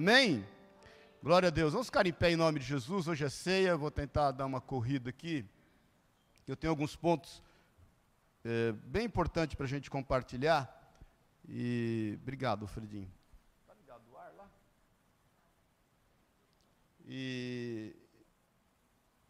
[0.00, 0.42] Amém?
[1.22, 1.74] Glória a Deus.
[1.74, 3.06] Vamos ficar em pé em nome de Jesus.
[3.06, 3.76] Hoje é ceia.
[3.76, 5.44] Vou tentar dar uma corrida aqui.
[6.48, 7.42] Eu tenho alguns pontos
[8.42, 10.74] é, bem importantes para a gente compartilhar.
[11.46, 13.12] E obrigado, Fredinho.
[13.60, 14.50] Está ligado o ar lá?
[17.06, 17.94] E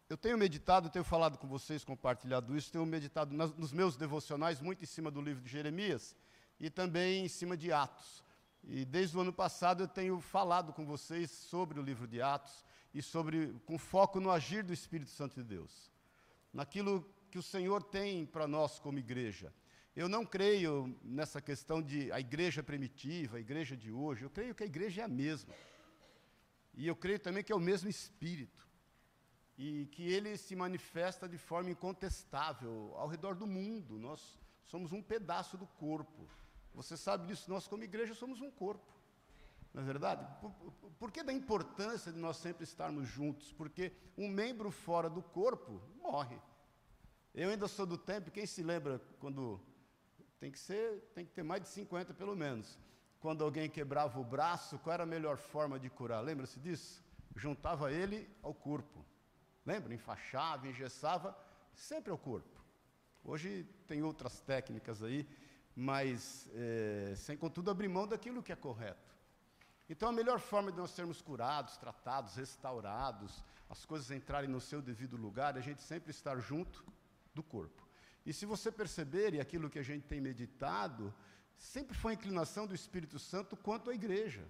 [0.09, 4.61] eu tenho meditado, tenho falado com vocês, compartilhado isso, tenho meditado nas, nos meus devocionais
[4.61, 6.15] muito em cima do livro de Jeremias
[6.61, 8.23] e também em cima de Atos.
[8.63, 12.63] E desde o ano passado eu tenho falado com vocês sobre o livro de Atos
[12.93, 15.91] e sobre com foco no agir do Espírito Santo de Deus,
[16.53, 19.53] naquilo que o Senhor tem para nós como igreja.
[19.95, 24.23] Eu não creio nessa questão de a igreja primitiva, a igreja de hoje.
[24.23, 25.53] Eu creio que a igreja é a mesma.
[26.73, 28.69] E eu creio também que é o mesmo Espírito.
[29.57, 33.99] E que ele se manifesta de forma incontestável ao redor do mundo.
[33.99, 36.25] Nós somos um pedaço do corpo.
[36.73, 38.91] Você sabe disso, nós como igreja somos um corpo.
[39.73, 40.27] Não é verdade?
[40.41, 40.51] Por,
[40.99, 43.53] por, que da importância de nós sempre estarmos juntos?
[43.53, 46.37] Porque um membro fora do corpo morre.
[47.33, 49.61] Eu ainda sou do tempo, quem se lembra quando
[50.39, 52.77] tem que ser, tem que ter mais de 50 pelo menos.
[53.19, 56.21] Quando alguém quebrava o braço, qual era a melhor forma de curar?
[56.21, 57.03] Lembra-se disso?
[57.35, 59.05] Juntava ele ao corpo.
[59.65, 59.93] Lembra?
[59.93, 61.37] Enfaixava, engessava,
[61.73, 62.59] sempre ao corpo.
[63.23, 65.27] Hoje tem outras técnicas aí
[65.75, 69.15] mas é, sem contudo abrir mão daquilo que é correto.
[69.89, 74.81] Então a melhor forma de nós sermos curados, tratados, restaurados, as coisas entrarem no seu
[74.81, 76.83] devido lugar, é a gente sempre estar junto
[77.33, 77.87] do corpo.
[78.25, 81.13] E se você perceber, e aquilo que a gente tem meditado,
[81.57, 84.45] sempre foi a inclinação do Espírito Santo quanto à igreja.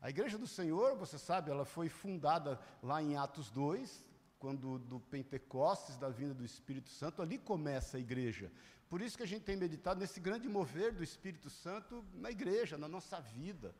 [0.00, 4.04] A igreja do Senhor, você sabe, ela foi fundada lá em Atos 2,
[4.38, 8.52] quando do Pentecostes, da vinda do Espírito Santo, ali começa a igreja.
[8.88, 12.78] Por isso que a gente tem meditado nesse grande mover do Espírito Santo na igreja,
[12.78, 13.74] na nossa vida.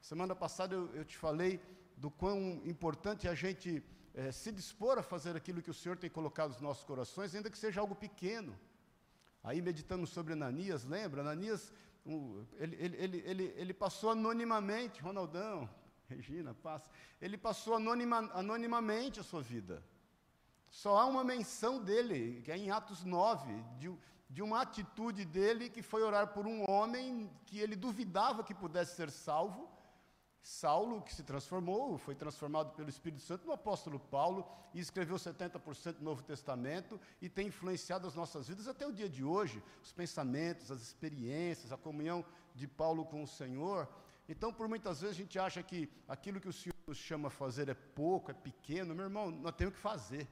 [0.00, 1.60] Semana passada eu, eu te falei
[1.96, 3.82] do quão importante é a gente
[4.14, 7.50] é, se dispor a fazer aquilo que o Senhor tem colocado nos nossos corações, ainda
[7.50, 8.58] que seja algo pequeno.
[9.44, 11.20] Aí meditamos sobre Ananias, lembra?
[11.20, 11.72] Ananias,
[12.58, 15.68] ele, ele, ele, ele passou anonimamente, Ronaldão,
[16.08, 16.88] Regina, passa.
[17.20, 19.82] Ele passou anonima, anonimamente a sua vida.
[20.70, 23.92] Só há uma menção dele, que é em Atos 9, de,
[24.28, 28.94] de uma atitude dele que foi orar por um homem que ele duvidava que pudesse
[28.94, 29.68] ser salvo.
[30.42, 35.94] Saulo, que se transformou, foi transformado pelo Espírito Santo no apóstolo Paulo e escreveu 70%
[35.94, 39.92] do Novo Testamento e tem influenciado as nossas vidas até o dia de hoje, os
[39.92, 42.24] pensamentos, as experiências, a comunhão
[42.54, 43.88] de Paulo com o Senhor.
[44.28, 47.30] Então, por muitas vezes a gente acha que aquilo que o Senhor nos chama a
[47.30, 48.94] fazer é pouco, é pequeno.
[48.94, 50.26] Meu irmão, nós temos que fazer,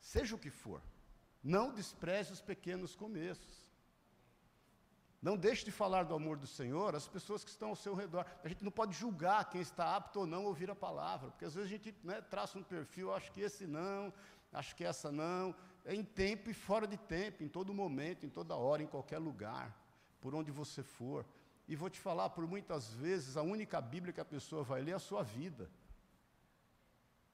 [0.00, 0.82] seja o que for.
[1.42, 3.68] Não despreze os pequenos começos.
[5.20, 8.24] Não deixe de falar do amor do Senhor às pessoas que estão ao seu redor.
[8.44, 11.44] A gente não pode julgar quem está apto ou não a ouvir a palavra, porque
[11.44, 14.12] às vezes a gente né, traça um perfil, acho que esse não,
[14.52, 15.54] acho que essa não.
[15.84, 19.18] É em tempo e fora de tempo, em todo momento, em toda hora, em qualquer
[19.18, 19.76] lugar,
[20.20, 21.26] por onde você for.
[21.66, 24.92] E vou te falar, por muitas vezes, a única Bíblia que a pessoa vai ler
[24.92, 25.68] é a sua vida.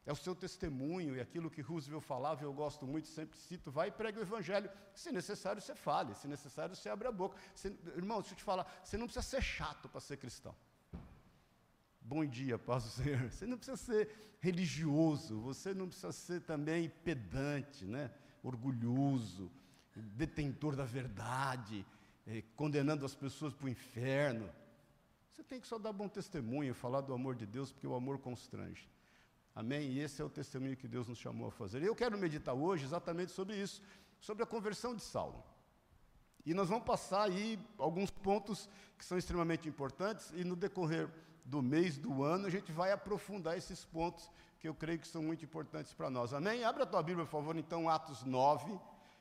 [0.06, 3.88] É o seu testemunho e aquilo que Roosevelt falava, eu gosto muito, sempre cito, vai
[3.88, 4.70] e pregue o evangelho.
[4.94, 7.38] Se necessário, você fale, se necessário, você abre a boca.
[7.97, 10.54] Irmão, deixa eu te falar, você não precisa ser chato para ser cristão.
[12.03, 13.19] Bom dia, paz do Senhor.
[13.32, 18.10] Você não precisa ser religioso, você não precisa ser também pedante, né?
[18.44, 19.50] orgulhoso,
[19.94, 21.84] detentor da verdade,
[22.26, 24.50] eh, condenando as pessoas para o inferno.
[25.31, 28.19] Você tem que só dar bom testemunho, falar do amor de Deus, porque o amor
[28.19, 28.87] constrange.
[29.54, 29.92] Amém?
[29.92, 31.81] E esse é o testemunho que Deus nos chamou a fazer.
[31.82, 33.81] E eu quero meditar hoje exatamente sobre isso,
[34.20, 35.44] sobre a conversão de Saulo.
[36.44, 41.09] E nós vamos passar aí alguns pontos que são extremamente importantes, e no decorrer
[41.44, 45.22] do mês, do ano, a gente vai aprofundar esses pontos que eu creio que são
[45.22, 46.32] muito importantes para nós.
[46.32, 46.64] Amém?
[46.64, 48.78] Abra a tua Bíblia, por favor, então, Atos 9.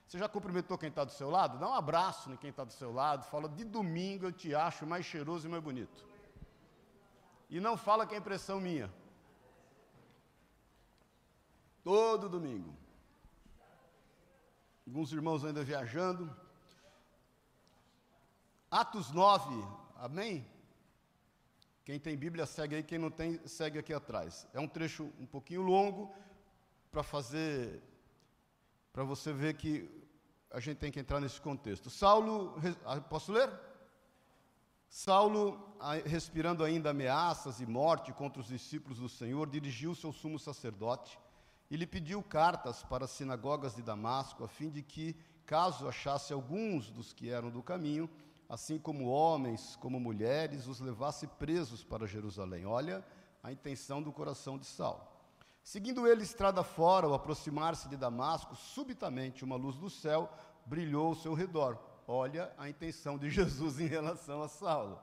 [0.08, 1.60] Você já cumprimentou quem está do seu lado?
[1.60, 3.24] Dá um abraço em quem está do seu lado.
[3.26, 6.06] Fala, de domingo eu te acho mais cheiroso e mais bonito.
[7.50, 8.92] E não fala que é impressão minha.
[11.83, 12.74] Todo domingo.
[14.88, 16.33] Alguns irmãos ainda viajando.
[18.71, 19.53] Atos 9,
[19.97, 20.47] amém?
[21.83, 24.47] Quem tem Bíblia segue aí, quem não tem, segue aqui atrás.
[24.53, 26.13] É um trecho um pouquinho longo
[26.89, 27.83] para fazer,
[28.94, 29.89] para você ver que
[30.50, 31.89] a gente tem que entrar nesse contexto.
[31.89, 33.51] Saulo, ah, posso ler?
[34.88, 35.75] Saulo,
[36.06, 41.19] respirando ainda ameaças e morte contra os discípulos do Senhor, dirigiu-se ao sumo sacerdote
[41.74, 46.31] e lhe pediu cartas para as sinagogas de Damasco, a fim de que, caso achasse
[46.31, 48.08] alguns dos que eram do caminho,
[48.48, 52.68] assim como homens, como mulheres, os levasse presos para Jerusalém.
[52.68, 53.04] Olha
[53.42, 55.02] a intenção do coração de Saulo.
[55.64, 60.31] Seguindo ele estrada fora, ao aproximar-se de Damasco, subitamente uma luz do céu
[60.68, 61.80] brilhou ao seu redor.
[62.08, 65.00] Olha a intenção de Jesus em relação a Saulo.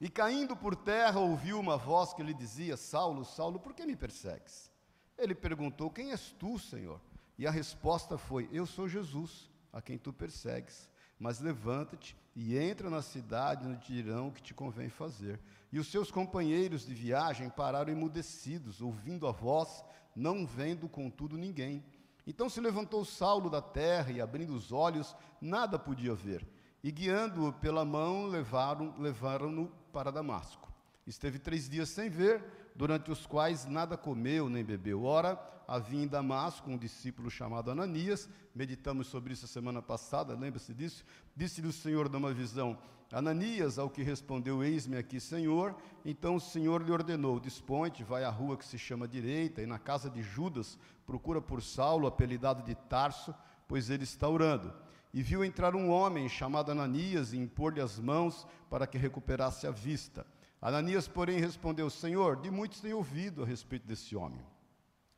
[0.00, 3.96] E caindo por terra, ouviu uma voz que lhe dizia: Saulo, Saulo, por que me
[3.96, 4.75] persegues?
[5.18, 7.00] Ele perguntou: Quem és tu, Senhor?
[7.38, 10.88] E a resposta foi: Eu sou Jesus, a quem tu persegues.
[11.18, 15.40] Mas levanta-te e entra na cidade, no dirão o que te convém fazer.
[15.72, 19.82] E os seus companheiros de viagem pararam emudecidos, ouvindo a voz,
[20.14, 21.82] não vendo contudo ninguém.
[22.26, 26.46] Então se levantou Saulo da terra e, abrindo os olhos, nada podia ver.
[26.82, 30.70] E guiando-o pela mão, levaram-no levaram para Damasco.
[31.06, 32.44] Esteve três dias sem ver,
[32.76, 35.04] durante os quais nada comeu nem bebeu.
[35.04, 40.74] Ora, havia em Damasco um discípulo chamado Ananias, meditamos sobre isso a semana passada, lembra-se
[40.74, 41.04] disso?
[41.34, 42.78] Disse-lhe o Senhor numa visão:
[43.10, 45.76] Ananias, ao que respondeu: Eis-me aqui, Senhor.
[46.04, 49.78] Então o Senhor lhe ordenou: Disponte, vai à rua que se chama Direita, e na
[49.78, 53.34] casa de Judas procura por Saulo, apelidado de Tarso,
[53.66, 54.72] pois ele está orando.
[55.14, 59.70] E viu entrar um homem chamado Ananias e impor-lhe as mãos para que recuperasse a
[59.70, 60.26] vista.
[60.60, 64.40] Ananias, porém, respondeu: Senhor, de muitos tenho ouvido a respeito desse homem.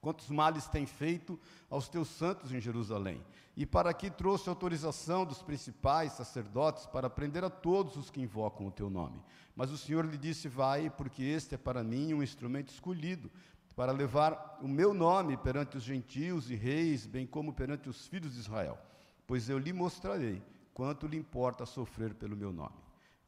[0.00, 1.38] Quantos males tem feito
[1.68, 3.20] aos teus santos em Jerusalém?
[3.56, 8.68] E para que trouxe autorização dos principais sacerdotes para prender a todos os que invocam
[8.68, 9.20] o teu nome.
[9.56, 13.30] Mas o Senhor lhe disse: Vai, porque este é para mim um instrumento escolhido,
[13.74, 18.34] para levar o meu nome perante os gentios e reis, bem como perante os filhos
[18.34, 18.78] de Israel.
[19.26, 20.42] Pois eu lhe mostrarei
[20.72, 22.87] quanto lhe importa sofrer pelo meu nome.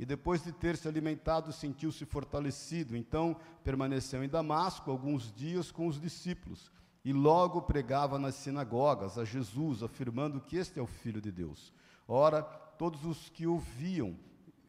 [0.00, 2.96] e depois de ter se alimentado, sentiu-se fortalecido.
[2.96, 6.72] Então permaneceu em Damasco alguns dias com os discípulos
[7.04, 11.70] e logo pregava nas sinagogas a Jesus, afirmando que este é o Filho de Deus.
[12.08, 14.16] Ora, todos os que ouviam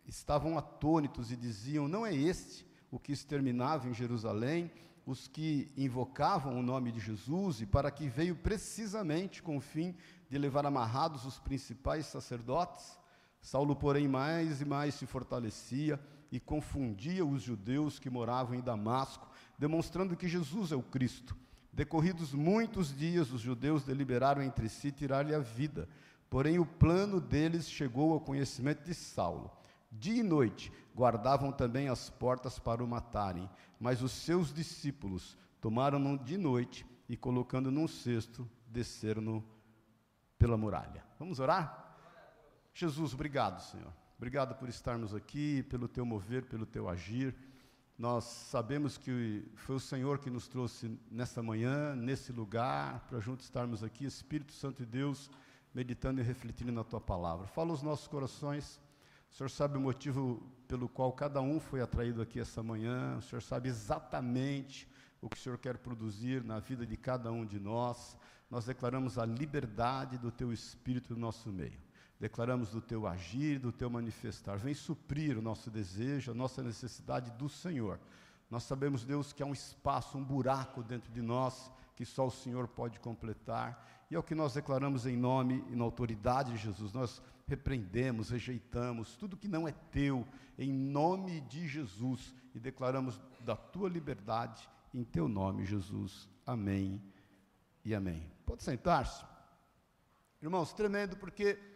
[0.06, 4.69] estavam atônitos e diziam: Não é este o que exterminava em Jerusalém
[5.06, 9.95] os que invocavam o nome de Jesus e para que veio precisamente com o fim
[10.30, 13.00] de levar amarrados os principais sacerdotes?
[13.41, 15.99] Saulo, porém, mais e mais se fortalecia
[16.31, 19.27] e confundia os judeus que moravam em Damasco,
[19.57, 21.35] demonstrando que Jesus é o Cristo.
[21.73, 25.89] Decorridos muitos dias, os judeus deliberaram entre si tirar-lhe a vida.
[26.29, 29.51] Porém, o plano deles chegou ao conhecimento de Saulo.
[29.91, 33.49] Dia e noite guardavam também as portas para o matarem,
[33.79, 39.44] mas os seus discípulos tomaram-no de noite e, colocando num cesto, desceram-no
[40.37, 41.03] pela muralha.
[41.19, 41.81] Vamos orar?
[42.73, 43.94] Jesus, obrigado, Senhor.
[44.18, 47.35] Obrigado por estarmos aqui, pelo teu mover, pelo teu agir.
[47.97, 53.45] Nós sabemos que foi o Senhor que nos trouxe nessa manhã, nesse lugar, para juntos
[53.45, 55.29] estarmos aqui, Espírito Santo de Deus,
[55.73, 57.45] meditando e refletindo na tua palavra.
[57.47, 58.79] Fala os nossos corações.
[59.29, 63.18] O Senhor sabe o motivo pelo qual cada um foi atraído aqui essa manhã.
[63.18, 64.88] O Senhor sabe exatamente
[65.21, 68.18] o que o Senhor quer produzir na vida de cada um de nós.
[68.50, 71.91] Nós declaramos a liberdade do teu Espírito no nosso meio
[72.21, 74.56] declaramos do teu agir, do teu manifestar.
[74.56, 77.99] Vem suprir o nosso desejo, a nossa necessidade do Senhor.
[78.47, 82.31] Nós sabemos, Deus, que há um espaço, um buraco dentro de nós que só o
[82.31, 84.06] Senhor pode completar.
[84.09, 86.94] E é o que nós declaramos em nome e na autoridade de Jesus.
[86.94, 90.28] Nós repreendemos, rejeitamos tudo que não é teu,
[90.59, 96.30] em nome de Jesus, e declaramos da tua liberdade, em teu nome, Jesus.
[96.45, 97.01] Amém
[97.83, 98.31] e amém.
[98.45, 99.25] Pode sentar-se.
[100.40, 101.70] Irmãos, tremendo, porque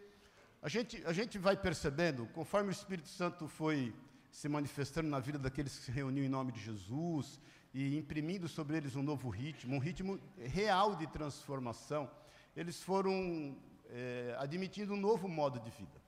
[0.66, 3.94] a gente, a gente vai percebendo, conforme o Espírito Santo foi
[4.32, 7.40] se manifestando na vida daqueles que se reuniam em nome de Jesus
[7.72, 12.10] e imprimindo sobre eles um novo ritmo, um ritmo real de transformação,
[12.56, 13.56] eles foram
[13.92, 16.02] é, admitindo um novo modo de vida.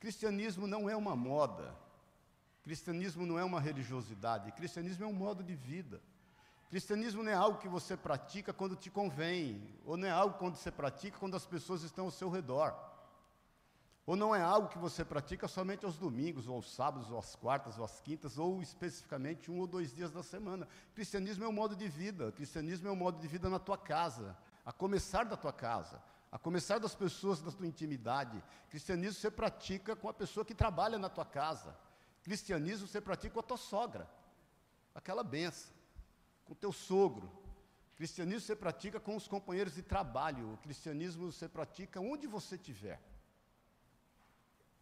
[0.00, 1.72] Cristianismo não é uma moda,
[2.64, 6.02] cristianismo não é uma religiosidade, cristianismo é um modo de vida.
[6.68, 10.56] Cristianismo não é algo que você pratica quando te convém, ou não é algo quando
[10.56, 12.90] você pratica quando as pessoas estão ao seu redor.
[14.04, 17.36] Ou não é algo que você pratica somente aos domingos, ou aos sábados, ou às
[17.36, 20.66] quartas, ou às quintas, ou especificamente um ou dois dias da semana.
[20.92, 22.32] Cristianismo é um modo de vida.
[22.32, 26.38] Cristianismo é um modo de vida na tua casa, a começar da tua casa, a
[26.38, 28.42] começar das pessoas da tua intimidade.
[28.70, 31.76] Cristianismo você pratica com a pessoa que trabalha na tua casa.
[32.24, 34.10] Cristianismo você pratica com a tua sogra,
[34.94, 35.72] aquela benção
[36.44, 37.26] com teu sogro.
[37.92, 40.54] O cristianismo você pratica com os companheiros de trabalho.
[40.54, 43.00] O cristianismo você pratica onde você estiver.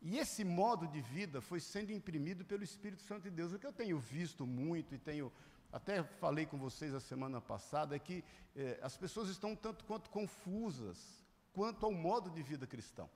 [0.02, 3.52] E esse modo de vida foi sendo imprimido pelo Espírito Santo de Deus.
[3.52, 5.30] O que eu tenho visto muito e tenho
[5.72, 8.24] até falei com vocês a semana passada é que
[8.56, 13.08] eh, as pessoas estão tanto quanto confusas quanto ao modo de vida cristão.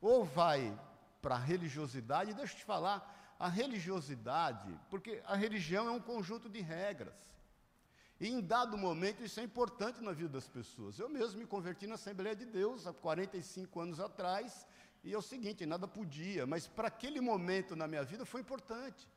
[0.00, 0.78] Ou vai
[1.20, 6.48] para a religiosidade, deixa eu te falar, a religiosidade, porque a religião é um conjunto
[6.48, 7.14] de regras.
[8.18, 10.98] E em dado momento isso é importante na vida das pessoas.
[10.98, 14.66] Eu mesmo me converti na Assembleia de Deus há 45 anos atrás,
[15.06, 19.08] e é o seguinte, nada podia, mas para aquele momento na minha vida foi importante.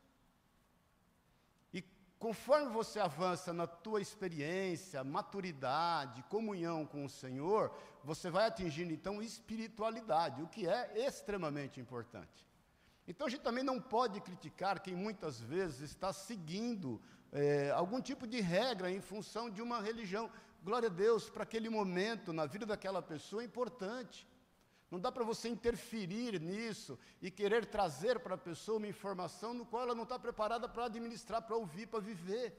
[1.74, 1.84] E
[2.19, 9.19] conforme você avança na tua experiência, maturidade, comunhão com o Senhor, você vai atingindo então
[9.19, 12.48] espiritualidade, o que é extremamente importante.
[13.08, 18.27] Então a gente também não pode criticar quem muitas vezes está seguindo é, algum tipo
[18.27, 20.29] de regra em função de uma religião.
[20.63, 24.28] Glória a Deus, para aquele momento na vida daquela pessoa é importante.
[24.89, 29.65] Não dá para você interferir nisso e querer trazer para a pessoa uma informação no
[29.65, 32.58] qual ela não está preparada para administrar, para ouvir, para viver.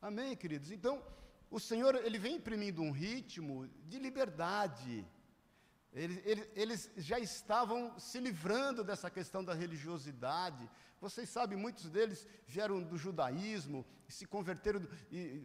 [0.00, 0.70] Amém, queridos?
[0.70, 1.02] Então,
[1.50, 5.06] o Senhor, Ele vem imprimindo um ritmo de liberdade.
[5.92, 10.70] Eles, eles, eles, já estavam se livrando dessa questão da religiosidade.
[11.00, 14.86] Vocês sabem, muitos deles vieram do judaísmo, se converteram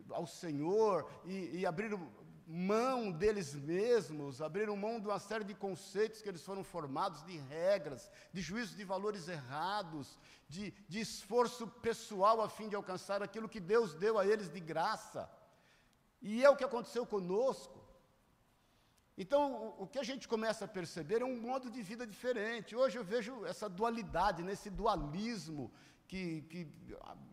[0.10, 2.12] ao Senhor e, e abriram
[2.48, 7.38] mão deles mesmos, abriram mão de uma série de conceitos que eles foram formados, de
[7.38, 13.50] regras, de juízos de valores errados, de, de esforço pessoal a fim de alcançar aquilo
[13.50, 15.30] que Deus deu a eles de graça.
[16.22, 17.84] E é o que aconteceu conosco.
[19.18, 22.76] Então, o, o que a gente começa a perceber é um modo de vida diferente.
[22.76, 25.72] Hoje eu vejo essa dualidade, nesse dualismo
[26.08, 26.68] que, que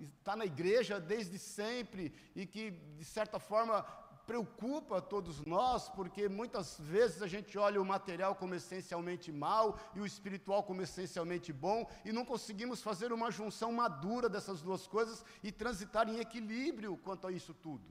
[0.01, 3.85] está na igreja desde sempre e que, de certa forma,
[4.33, 10.01] preocupa todos nós, porque muitas vezes a gente olha o material como essencialmente mal e
[10.01, 15.23] o espiritual como essencialmente bom, e não conseguimos fazer uma junção madura dessas duas coisas
[15.43, 17.85] e transitar em equilíbrio quanto a isso tudo.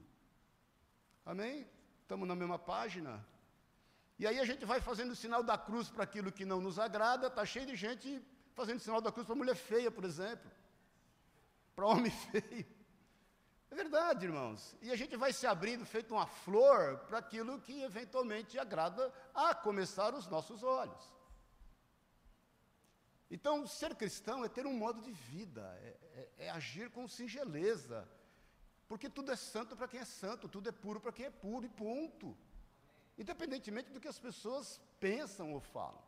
[1.24, 1.69] Amém?
[2.01, 3.24] Estamos na mesma página?
[4.17, 6.79] E aí a gente vai fazendo o sinal da cruz para aquilo que não nos
[6.79, 8.19] agrada, está cheio de gente
[8.55, 10.50] fazendo sinal da cruz para mulher feia, por exemplo,
[11.75, 12.81] para homem feio.
[13.72, 14.75] É verdade, irmãos.
[14.82, 19.56] E a gente vai se abrindo, feito uma flor, para aquilo que eventualmente agrada a
[19.56, 21.04] começar os nossos olhos.
[23.30, 25.98] Então, ser cristão é ter um modo de vida, é,
[26.38, 28.06] é, é agir com singeleza,
[28.90, 31.66] porque tudo é santo para quem é santo, tudo é puro para quem é puro,
[31.66, 32.38] e ponto.
[33.18, 36.04] Independentemente do que as pessoas pensam ou falam.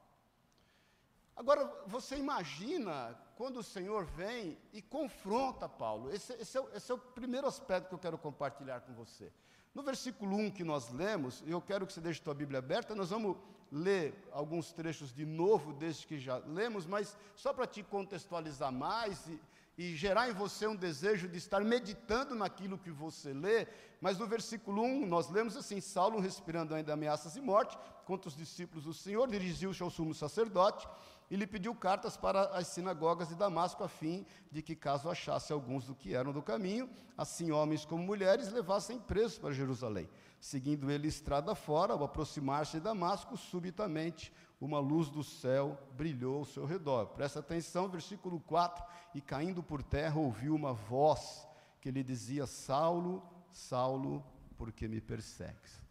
[1.34, 6.12] Agora, você imagina quando o Senhor vem e confronta Paulo.
[6.12, 9.32] Esse, esse, é, esse, é, o primeiro aspecto que eu quero compartilhar com você.
[9.74, 13.10] No versículo 1 que nós lemos, eu quero que você deixe sua Bíblia aberta, nós
[13.10, 13.36] vamos
[13.72, 19.26] ler alguns trechos de novo, desde que já lemos, mas só para te contextualizar mais
[19.28, 19.40] e,
[19.76, 23.68] e gerar em você um desejo de estar meditando naquilo que você lê.
[24.00, 27.76] Mas no versículo 1, nós lemos assim: Saulo, respirando ainda ameaças de morte
[28.06, 30.88] contra os discípulos do Senhor, dirigiu-se ao sumo sacerdote
[31.30, 35.52] e lhe pediu cartas para as sinagogas de Damasco, a fim de que, caso achasse
[35.52, 40.10] alguns do que eram do caminho, assim homens como mulheres, levassem presos para Jerusalém.
[40.40, 46.46] Seguindo ele estrada fora, ao aproximar-se de Damasco, subitamente uma luz do céu brilhou ao
[46.46, 47.08] seu redor.
[47.08, 51.48] Presta atenção, versículo 4: E caindo por terra, ouviu uma voz
[51.82, 54.24] que lhe dizia: Saulo, Saulo,
[54.58, 55.83] por que me persegues?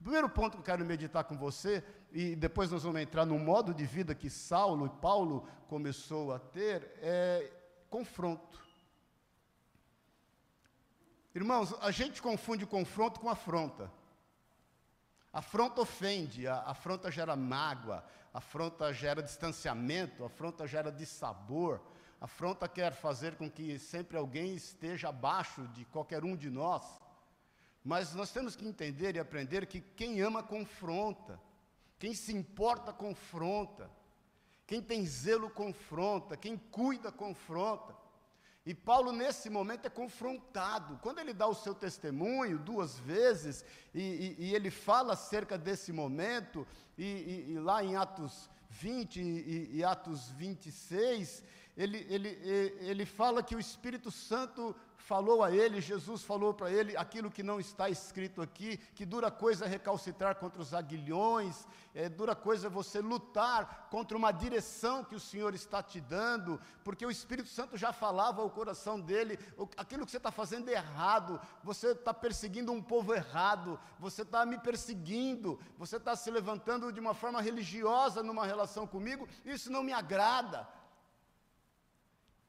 [0.00, 3.38] O primeiro ponto que eu quero meditar com você, e depois nós vamos entrar no
[3.38, 7.52] modo de vida que Saulo e Paulo começou a ter, é
[7.90, 8.58] confronto.
[11.34, 13.92] Irmãos, a gente confunde confronto com afronta.
[15.30, 18.02] Afronta ofende, a afronta gera mágoa,
[18.32, 21.78] afronta gera distanciamento, afronta gera dissabor,
[22.18, 27.00] afronta quer fazer com que sempre alguém esteja abaixo de qualquer um de nós.
[27.84, 31.40] Mas nós temos que entender e aprender que quem ama confronta,
[31.98, 33.90] quem se importa confronta,
[34.66, 37.96] quem tem zelo confronta, quem cuida confronta.
[38.64, 40.98] E Paulo, nesse momento, é confrontado.
[41.02, 45.92] Quando ele dá o seu testemunho duas vezes, e, e, e ele fala acerca desse
[45.92, 49.20] momento, e, e lá em Atos 20
[49.72, 51.42] e, Atos 26,
[51.76, 52.28] ele, ele,
[52.80, 57.42] ele fala que o Espírito Santo falou a ele, Jesus falou para ele aquilo que
[57.42, 63.00] não está escrito aqui, que dura coisa recalcitrar contra os aguilhões, é, dura coisa você
[63.00, 67.92] lutar contra uma direção que o Senhor está te dando, porque o Espírito Santo já
[67.92, 69.38] falava ao coração dele,
[69.76, 74.46] aquilo que você está fazendo é errado, você está perseguindo um povo errado, você está
[74.46, 79.82] me perseguindo, você está se levantando de uma forma religiosa numa relação comigo, isso não
[79.82, 80.68] me agrada.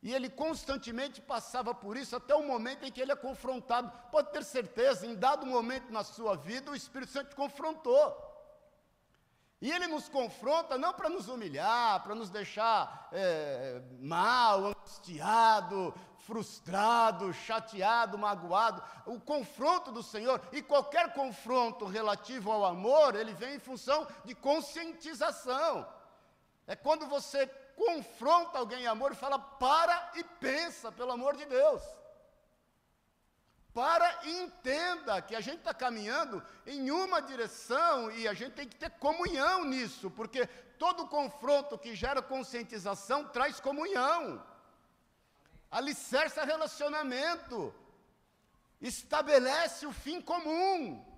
[0.02, 3.92] E ele constantemente passava por isso até o momento em que ele é confrontado.
[4.12, 8.32] Pode ter certeza, em dado momento na sua vida, o Espírito Santo te confrontou.
[9.62, 15.94] E ele nos confronta não para nos humilhar, para nos deixar é, mal, angustiado,
[16.26, 18.82] frustrado, chateado, magoado.
[19.06, 24.34] O confronto do Senhor, e qualquer confronto relativo ao amor, ele vem em função de
[24.34, 25.88] conscientização.
[26.66, 31.46] É quando você confronta alguém em amor e fala: para e pensa, pelo amor de
[31.46, 31.82] Deus.
[33.74, 38.68] Para e entenda que a gente está caminhando em uma direção e a gente tem
[38.68, 40.46] que ter comunhão nisso, porque
[40.78, 44.46] todo confronto que gera conscientização traz comunhão,
[45.70, 47.74] alicerça relacionamento,
[48.82, 51.11] estabelece o fim comum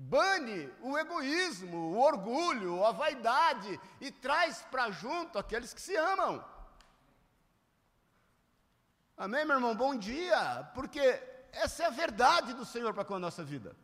[0.00, 6.44] bane o egoísmo, o orgulho, a vaidade e traz para junto aqueles que se amam.
[9.16, 9.74] Amém, meu irmão?
[9.74, 11.00] Bom dia, porque
[11.50, 13.74] essa é a verdade do Senhor para com a nossa vida.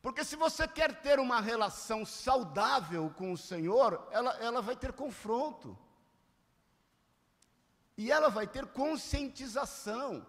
[0.00, 4.92] Porque se você quer ter uma relação saudável com o Senhor, ela, ela vai ter
[4.92, 5.76] confronto.
[7.96, 10.24] E ela vai ter conscientização.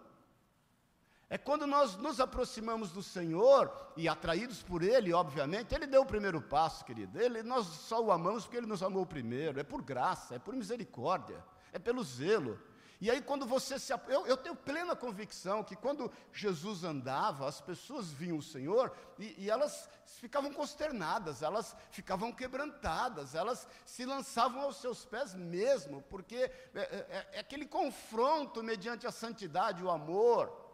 [1.32, 6.06] É quando nós nos aproximamos do Senhor e atraídos por Ele, obviamente, Ele deu o
[6.06, 7.20] primeiro passo, querido.
[7.20, 9.60] Ele, nós só o amamos porque Ele nos amou primeiro.
[9.60, 11.40] É por graça, é por misericórdia,
[11.72, 12.58] é pelo zelo.
[13.00, 13.92] E aí, quando você se.
[14.08, 19.44] Eu, eu tenho plena convicção que quando Jesus andava, as pessoas viam o Senhor e,
[19.44, 26.36] e elas ficavam consternadas, elas ficavam quebrantadas, elas se lançavam aos seus pés mesmo, porque
[26.36, 30.69] é, é, é aquele confronto mediante a santidade, o amor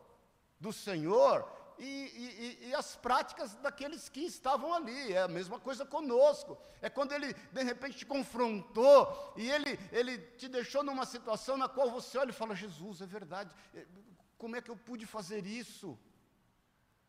[0.58, 1.46] do Senhor
[1.78, 5.12] e, e, e, as práticas daqueles que estavam ali.
[5.12, 6.58] É a mesma coisa conosco.
[6.80, 11.68] É quando ele, de repente, te confrontou e ele, ele te deixou numa situação na
[11.68, 13.86] qual você olha e fala: Jesus, é verdade, é,
[14.38, 15.98] como é que eu pude fazer isso?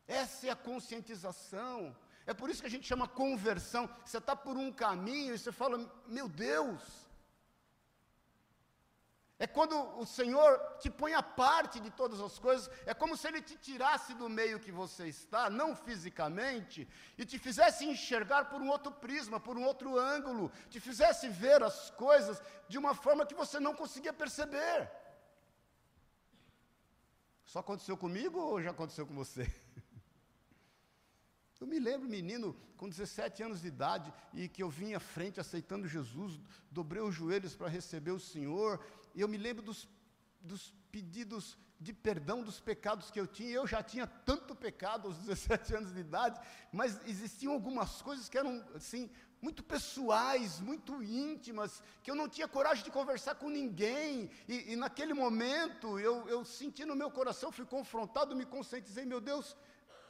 [0.08, 1.96] Essa é a conscientização.
[2.26, 3.90] É por isso que a gente chama conversão.
[4.06, 7.07] Você está por um caminho e você fala: Meu Deus,
[9.40, 13.28] é quando o Senhor te põe a parte de todas as coisas, é como se
[13.28, 18.62] Ele te tirasse do meio que você está, não fisicamente, e te fizesse enxergar por
[18.62, 23.28] um outro prisma, por um outro ângulo, te fizesse ver as coisas de uma forma
[23.28, 24.90] que você não conseguia perceber.
[27.46, 29.50] Só aconteceu comigo ou já aconteceu com você?
[31.60, 35.40] Eu me lembro, menino, com 17 anos de idade, e que eu vim à frente
[35.40, 38.80] aceitando Jesus, dobrei os joelhos para receber o Senhor,
[39.18, 39.90] e eu me lembro dos,
[40.40, 43.50] dos pedidos de perdão dos pecados que eu tinha.
[43.50, 46.40] Eu já tinha tanto pecado aos 17 anos de idade,
[46.72, 49.10] mas existiam algumas coisas que eram assim
[49.42, 54.30] muito pessoais, muito íntimas, que eu não tinha coragem de conversar com ninguém.
[54.48, 59.20] E, e naquele momento eu, eu senti no meu coração, fui confrontado, me conscientizei, meu
[59.20, 59.58] Deus,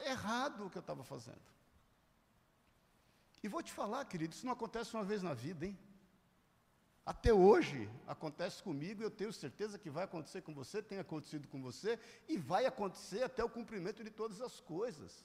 [0.00, 1.40] é errado o que eu estava fazendo.
[3.42, 5.78] E vou te falar, querido, isso não acontece uma vez na vida, hein?
[7.08, 11.62] Até hoje acontece comigo, eu tenho certeza que vai acontecer com você, tem acontecido com
[11.62, 15.24] você, e vai acontecer até o cumprimento de todas as coisas.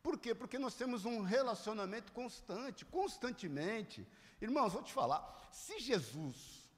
[0.00, 0.32] Por quê?
[0.32, 4.06] Porque nós temos um relacionamento constante, constantemente.
[4.40, 6.70] Irmãos, vou te falar, se Jesus,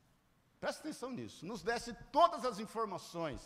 [0.58, 3.42] presta atenção nisso, nos desse todas as informações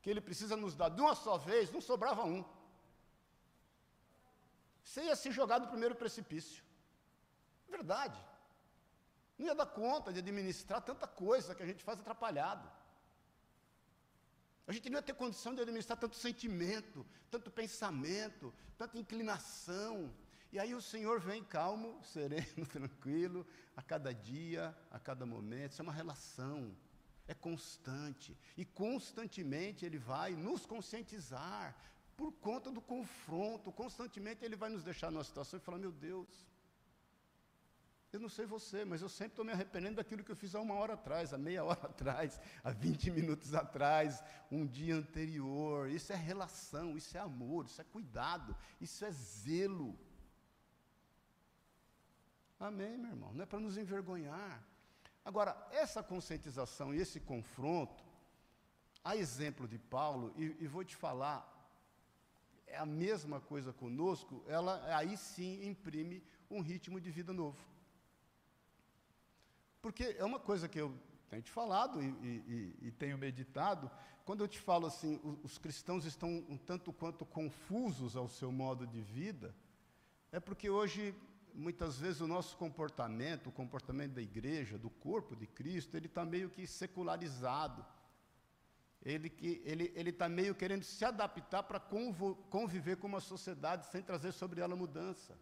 [0.00, 2.44] que Ele precisa nos dar de uma só vez, não sobrava um.
[4.84, 6.62] Você ia se jogar do primeiro precipício.
[7.68, 8.29] Verdade.
[9.40, 12.70] Não ia dar conta de administrar tanta coisa que a gente faz atrapalhado.
[14.66, 20.14] A gente não ia ter condição de administrar tanto sentimento, tanto pensamento, tanta inclinação.
[20.52, 25.72] E aí o Senhor vem calmo, sereno, tranquilo, a cada dia, a cada momento.
[25.72, 26.76] Isso é uma relação,
[27.26, 28.36] é constante.
[28.58, 31.74] E constantemente Ele vai nos conscientizar,
[32.14, 33.72] por conta do confronto.
[33.72, 36.28] Constantemente Ele vai nos deixar numa situação e falar: Meu Deus,
[38.12, 40.60] eu não sei você, mas eu sempre estou me arrependendo daquilo que eu fiz há
[40.60, 45.88] uma hora atrás, há meia hora atrás, há 20 minutos atrás, um dia anterior.
[45.88, 49.96] Isso é relação, isso é amor, isso é cuidado, isso é zelo.
[52.58, 53.32] Amém, meu irmão?
[53.32, 54.62] Não é para nos envergonhar.
[55.24, 58.02] Agora, essa conscientização e esse confronto,
[59.04, 61.46] a exemplo de Paulo, e, e vou te falar,
[62.66, 67.70] é a mesma coisa conosco, ela aí sim imprime um ritmo de vida novo.
[69.80, 70.94] Porque é uma coisa que eu
[71.28, 73.90] tenho te falado e, e, e, tenho meditado,
[74.24, 78.50] quando eu te falo assim, os, os cristãos estão um tanto quanto confusos ao seu
[78.50, 79.54] modo de vida,
[80.32, 81.14] é porque hoje,
[81.54, 86.24] muitas vezes, o nosso comportamento, o comportamento da igreja, do corpo de Cristo, ele está
[86.24, 87.84] meio que secularizado.
[89.02, 91.80] Ele está ele, ele tá meio querendo se adaptar para
[92.50, 95.36] conviver com uma sociedade sem trazer sobre ela mudança.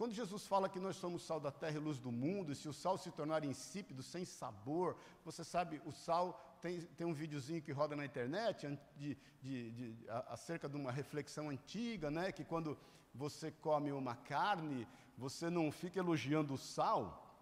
[0.00, 2.66] Quando Jesus fala que nós somos sal da terra e luz do mundo, e se
[2.66, 7.60] o sal se tornar insípido, sem sabor, você sabe, o sal tem, tem um videozinho
[7.60, 12.78] que roda na internet de, de, de, acerca de uma reflexão antiga, né, que quando
[13.14, 17.38] você come uma carne, você não fica elogiando o sal,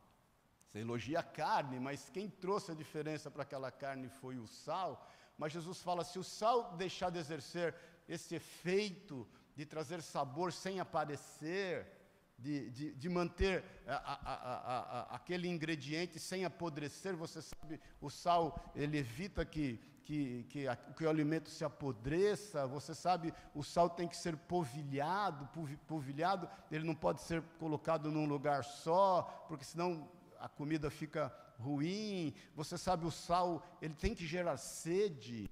[0.66, 5.09] você elogia a carne, mas quem trouxe a diferença para aquela carne foi o sal.
[5.38, 7.73] Mas Jesus fala: se o sal deixar de exercer
[8.09, 11.97] esse efeito de trazer sabor sem aparecer,
[12.38, 17.16] de, de, de manter a, a, a, aquele ingrediente sem apodrecer.
[17.16, 20.64] Você sabe, o sal ele evita que, que, que,
[20.96, 22.66] que, o alimento se apodreça.
[22.66, 25.48] Você sabe, o sal tem que ser polvilhado,
[25.87, 26.48] polvilhado.
[26.70, 32.33] Ele não pode ser colocado num lugar só, porque senão a comida fica ruim.
[32.55, 35.51] Você sabe, o sal ele tem que gerar sede.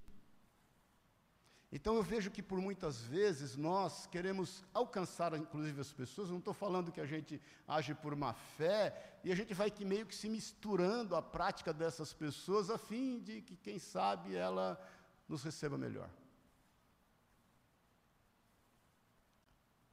[1.72, 6.54] Então eu vejo que por muitas vezes nós queremos alcançar, inclusive, as pessoas, não estou
[6.54, 10.14] falando que a gente age por má fé, e a gente vai que meio que
[10.14, 14.80] se misturando à prática dessas pessoas, a fim de que, quem sabe, ela
[15.28, 16.08] nos receba melhor.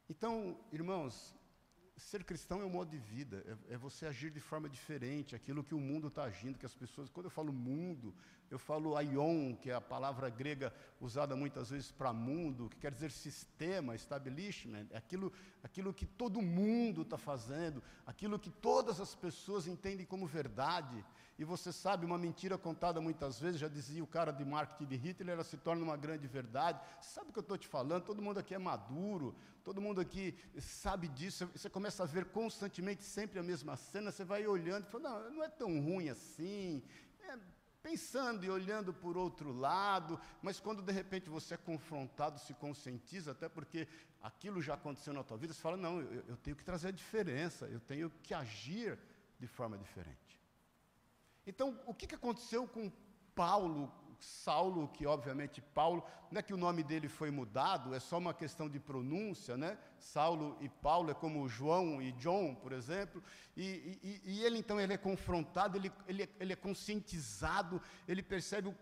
[0.07, 1.36] Então, irmãos,
[2.03, 5.63] ser cristão é um modo de vida, é, é você agir de forma diferente, aquilo
[5.63, 8.13] que o mundo está agindo, que as pessoas, quando eu falo mundo,
[8.51, 12.91] eu falo aion, que é a palavra grega usada muitas vezes para mundo, que quer
[12.91, 15.31] dizer sistema, establishment, é aquilo,
[15.63, 21.03] aquilo que todo mundo está fazendo, aquilo que todas as pessoas entendem como verdade.
[21.38, 24.96] E você sabe, uma mentira contada muitas vezes, já dizia o cara de marketing de
[24.96, 26.80] Hitler, ela se torna uma grande verdade.
[27.02, 28.04] Sabe o que eu estou te falando?
[28.04, 31.50] Todo mundo aqui é maduro, todo mundo aqui sabe disso.
[31.56, 35.32] Você começa a ver constantemente sempre a mesma cena, você vai olhando e fala, não,
[35.36, 36.84] não é tão ruim assim.
[37.28, 37.38] É,
[37.82, 43.32] pensando e olhando por outro lado, mas quando de repente você é confrontado, se conscientiza,
[43.32, 43.88] até porque
[44.22, 46.91] aquilo já aconteceu na tua vida, você fala: não, eu, eu tenho que trazer a
[46.91, 49.00] diferença, eu tenho que agir
[49.39, 50.42] de forma diferente.
[51.45, 52.91] Então, o que, que aconteceu com
[53.36, 53.91] Paulo
[54.23, 58.34] Saulo, que obviamente Paulo, não é que o nome dele foi mudado, é só uma
[58.34, 59.77] questão de pronúncia, né?
[59.99, 63.21] Saulo e Paulo é como João e John, por exemplo,
[63.56, 68.69] e, e, e ele então ele é confrontado, ele, ele, ele é conscientizado, ele percebe
[68.69, 68.75] o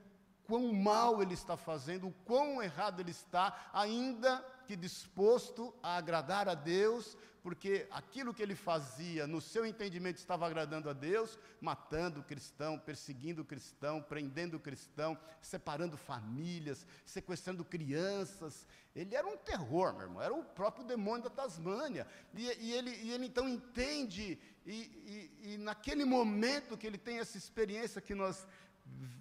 [0.43, 6.47] quão mal ele está fazendo, o quão errado ele está, ainda que disposto a agradar
[6.47, 12.19] a Deus, porque aquilo que ele fazia, no seu entendimento, estava agradando a Deus, matando
[12.19, 18.67] o cristão, perseguindo o cristão, prendendo o cristão, separando famílias, sequestrando crianças.
[18.95, 22.05] Ele era um terror, meu irmão, era o próprio demônio da Tasmânia.
[22.35, 27.17] E, e, ele, e ele, então entende, e, e, e naquele momento que ele tem
[27.17, 28.45] essa experiência que nós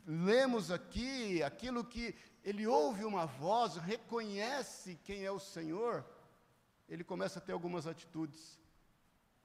[0.07, 6.05] lemos aqui, aquilo que ele ouve uma voz, reconhece quem é o Senhor,
[6.91, 8.59] ele começa a ter algumas atitudes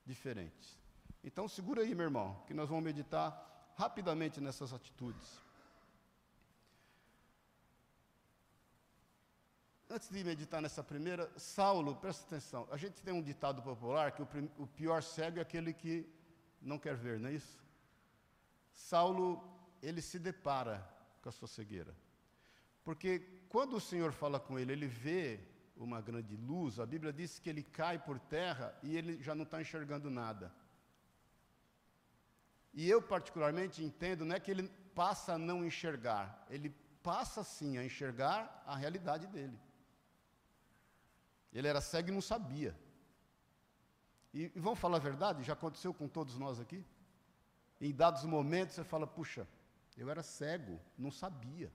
[0.03, 0.77] diferentes.
[1.23, 5.39] Então, segura aí, meu irmão, que nós vamos meditar rapidamente nessas atitudes.
[9.87, 14.23] Antes de meditar nessa primeira, Saulo, presta atenção, a gente tem um ditado popular que
[14.23, 16.09] o, pior cego é aquele que
[16.59, 17.63] não quer ver, não é isso?
[18.71, 19.43] Saulo,
[19.83, 20.83] ele se depara
[21.21, 21.95] com a sua cegueira.
[22.83, 25.39] Porque quando o Senhor fala com ele, ele vê
[25.75, 29.43] uma grande luz, a Bíblia diz que ele cai por terra e ele já não
[29.43, 30.53] está enxergando nada.
[32.73, 36.69] E eu, particularmente, entendo, não é que ele passa a não enxergar, ele
[37.03, 39.59] passa sim a enxergar a realidade dele.
[41.53, 42.77] Ele era cego e não sabia.
[44.33, 46.83] E, e vamos falar a verdade, já aconteceu com todos nós aqui?
[47.79, 49.47] Em dados momentos você fala, puxa,
[49.97, 51.71] eu era cego, não sabia.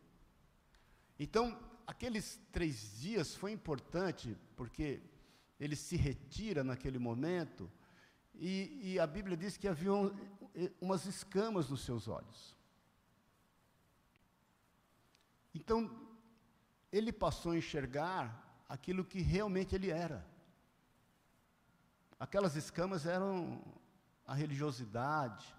[1.19, 1.59] Então,
[1.91, 5.03] aqueles três dias foi importante, porque
[5.59, 7.69] ele se retira naquele momento,
[8.33, 10.17] e, e a Bíblia diz que havia um,
[10.81, 12.57] umas escamas nos seus olhos.
[15.53, 15.91] Então,
[16.93, 20.25] ele passou a enxergar aquilo que realmente ele era.
[22.21, 23.61] Aquelas escamas eram
[24.25, 25.53] a religiosidade,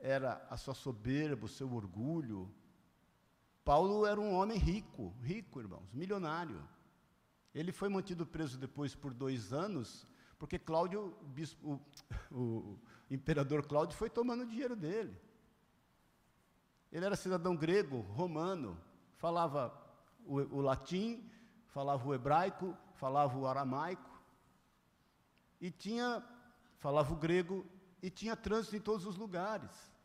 [0.00, 2.50] era a sua soberba, o seu orgulho.
[3.66, 6.62] Paulo era um homem rico, rico, irmãos, milionário.
[7.52, 10.06] Ele foi mantido preso depois por dois anos,
[10.38, 11.82] porque Cláudio, o, bispo,
[12.30, 12.78] o, o
[13.10, 15.20] imperador Cláudio, foi tomando o dinheiro dele.
[16.92, 18.78] Ele era cidadão grego, romano,
[19.16, 19.76] falava
[20.24, 21.28] o, o latim,
[21.66, 24.22] falava o hebraico, falava o aramaico,
[25.60, 26.24] e tinha,
[26.78, 27.66] falava o grego,
[28.00, 29.95] e tinha trânsito em todos os lugares.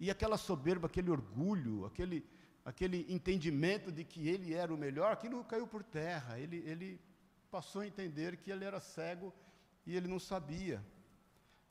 [0.00, 2.26] E aquela soberba, aquele orgulho, aquele,
[2.64, 6.38] aquele entendimento de que ele era o melhor, aquilo caiu por terra.
[6.38, 7.00] Ele, ele
[7.50, 9.32] passou a entender que ele era cego
[9.86, 10.82] e ele não sabia.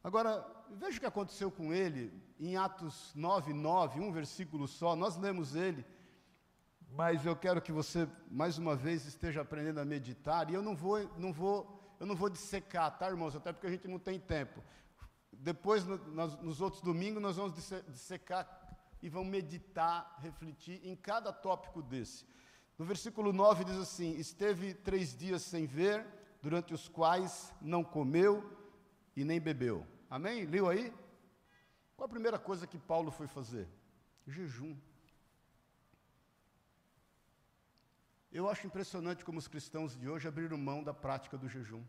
[0.04, 0.46] Agora,
[0.78, 5.56] veja o que aconteceu com ele em Atos 9, 9, um versículo só, nós lemos
[5.56, 5.84] ele,
[6.92, 10.76] mas eu quero que você, mais uma vez, esteja aprendendo a meditar, e eu não
[10.76, 13.36] vou, não vou, eu não vou dissecar, tá, irmãos?
[13.36, 14.64] Até porque a gente não tem tempo.
[15.32, 17.54] Depois, nos, nos outros domingos, nós vamos
[17.88, 18.48] dissecar
[19.02, 22.26] e vamos meditar, refletir em cada tópico desse.
[22.78, 26.06] No versículo 9 diz assim: Esteve três dias sem ver,
[26.42, 28.58] durante os quais não comeu
[29.16, 29.86] e nem bebeu.
[30.10, 30.46] Amém?
[30.46, 30.94] Leu aí?
[31.96, 33.68] Qual a primeira coisa que Paulo foi fazer?
[34.26, 34.78] Jejum.
[38.32, 41.84] Eu acho impressionante como os cristãos de hoje abriram mão da prática do jejum.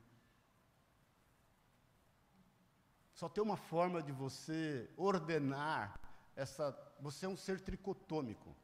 [3.20, 6.00] Só tem uma forma de você ordenar
[6.34, 6.74] essa.
[7.00, 8.56] Você é um ser tricotômico.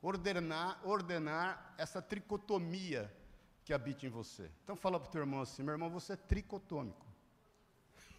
[0.00, 3.12] Ordenar, ordenar essa tricotomia
[3.64, 4.48] que habita em você.
[4.62, 7.04] Então fala para o teu irmão assim, meu irmão, você é tricotômico.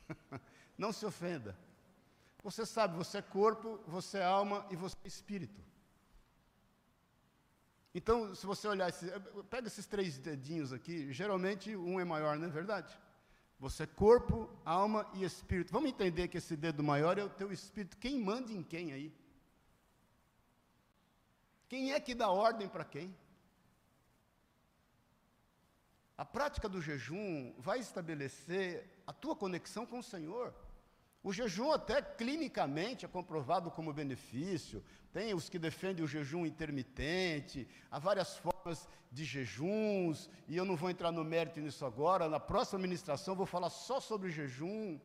[0.78, 1.58] Não se ofenda.
[2.44, 5.62] Você sabe, você é corpo, você é alma e você é espírito.
[7.96, 9.10] Então, se você olhar, esse,
[9.50, 12.94] pega esses três dedinhos aqui, geralmente um é maior, não é verdade?
[13.62, 15.72] Você é corpo, alma e espírito.
[15.72, 17.96] Vamos entender que esse dedo maior é o teu espírito.
[17.96, 19.14] Quem manda em quem aí?
[21.70, 23.16] Quem é que dá ordem para quem?
[26.18, 30.56] A prática do jejum vai estabelecer a tua conexão com o Senhor.
[31.24, 34.84] O jejum, até clinicamente, é comprovado como benefício.
[35.14, 40.76] Tem os que defendem o jejum intermitente, há várias formas de jejuns, e eu não
[40.76, 42.30] vou entrar no mérito nisso agora.
[42.30, 45.00] Na próxima ministração, vou falar só sobre jejum.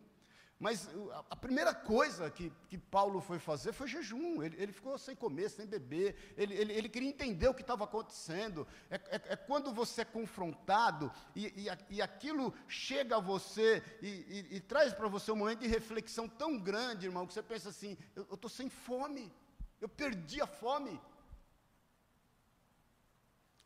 [0.59, 0.89] Mas
[1.29, 4.43] a primeira coisa que, que Paulo foi fazer foi jejum.
[4.43, 6.35] Ele, ele ficou sem comer, sem beber.
[6.35, 8.67] Ele, ele, ele queria entender o que estava acontecendo.
[8.91, 14.57] É, é, é, quando você é confrontado e, e, e aquilo chega a você e,
[14.57, 17.99] e traz para você um momento de reflexão tão grande, irmão, que você pensa assim:
[18.15, 19.31] eu estou sem fome.
[19.79, 20.99] Eu perdi a fome.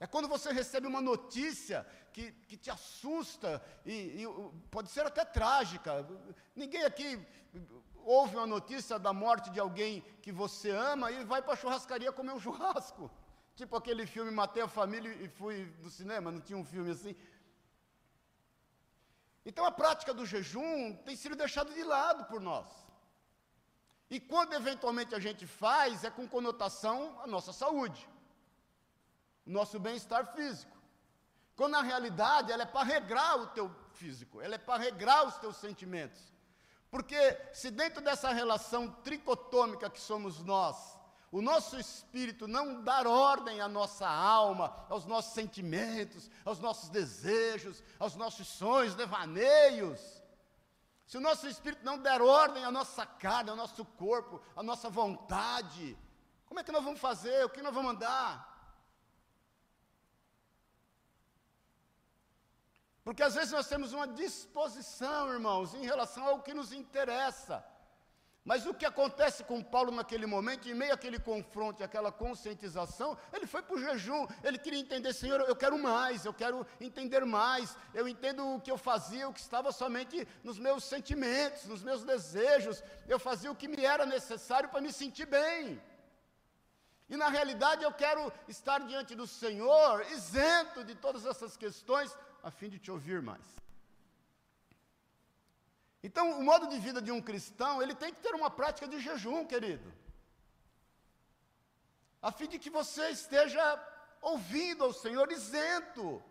[0.03, 4.27] É quando você recebe uma notícia que, que te assusta e, e,
[4.71, 6.09] pode ser até trágica.
[6.57, 7.21] Ninguém aqui
[8.03, 12.11] ouve uma notícia da morte de alguém que você ama e vai para a churrascaria
[12.11, 13.11] comer um churrasco.
[13.55, 17.15] Tipo aquele filme Matei a Família e fui no cinema, não tinha um filme assim.
[19.45, 22.67] Então a prática do jejum tem sido deixada de lado por nós.
[24.09, 28.09] E quando eventualmente a gente faz, é com conotação à nossa saúde
[29.47, 30.77] nosso bem-estar físico.
[31.57, 35.37] Quando na realidade ela é para regrar o teu físico, ela é para regrar os
[35.39, 36.21] teus sentimentos.
[36.91, 40.99] Porque se dentro dessa relação tricotômica que somos nós,
[41.31, 47.83] o nosso espírito não dar ordem à nossa alma, aos nossos sentimentos, aos nossos desejos,
[47.99, 50.21] aos nossos sonhos, devaneios,
[51.11, 54.89] se o nosso espírito não der ordem à nossa carne, ao nosso corpo, à nossa
[54.89, 55.99] vontade,
[56.47, 57.45] como é que nós vamos fazer?
[57.45, 58.50] O que nós vamos andar?
[63.11, 67.57] Porque às vezes nós temos uma disposição, irmãos, em relação ao que nos interessa.
[68.45, 73.49] Mas o que acontece com Paulo naquele momento, em meio àquele confronto, aquela conscientização, ele
[73.49, 77.77] foi para o jejum, ele queria entender, Senhor, eu quero mais, eu quero entender mais,
[77.93, 82.05] eu entendo o que eu fazia, o que estava somente nos meus sentimentos, nos meus
[82.05, 85.83] desejos, eu fazia o que me era necessário para me sentir bem.
[87.09, 92.51] E na realidade eu quero estar diante do Senhor, isento de todas essas questões, a
[92.51, 93.45] fim de te ouvir mais.
[96.03, 98.99] Então, o modo de vida de um cristão, ele tem que ter uma prática de
[99.01, 99.93] jejum, querido.
[102.23, 103.63] A fim de que você esteja
[104.21, 106.23] ouvindo ao Senhor isento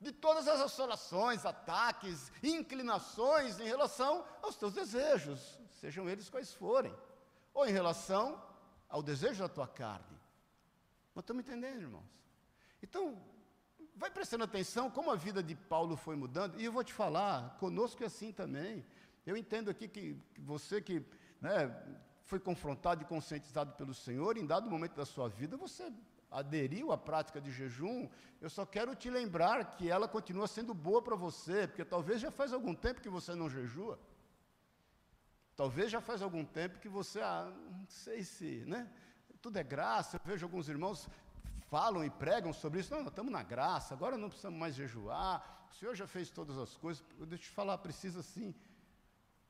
[0.00, 6.94] de todas as assolações, ataques, inclinações em relação aos teus desejos, sejam eles quais forem,
[7.54, 8.42] ou em relação
[8.88, 10.16] ao desejo da tua carne.
[11.14, 12.04] Mas estamos entendendo, irmãos?
[12.82, 13.20] Então,
[13.96, 17.56] vai prestando atenção como a vida de Paulo foi mudando, e eu vou te falar,
[17.58, 18.84] conosco é assim também.
[19.24, 21.04] Eu entendo aqui que, você que
[21.40, 21.74] né,
[22.24, 25.90] foi confrontado e conscientizado pelo Senhor, em dado momento da sua vida, você
[26.30, 28.08] aderiu à prática de jejum,
[28.40, 32.30] eu só quero te lembrar que ela continua sendo boa para você, porque talvez já
[32.30, 33.98] faz algum tempo que você não jejua.
[35.56, 38.90] Talvez já faz algum tempo que você, ah, não sei se, né?
[39.40, 40.18] Tudo é graça.
[40.18, 41.08] Eu vejo alguns irmãos
[41.68, 42.92] falam e pregam sobre isso.
[42.92, 45.66] Não, nós estamos na graça, agora não precisamos mais jejuar.
[45.70, 47.04] O Senhor já fez todas as coisas.
[47.18, 48.54] Deixa eu te falar, precisa sim.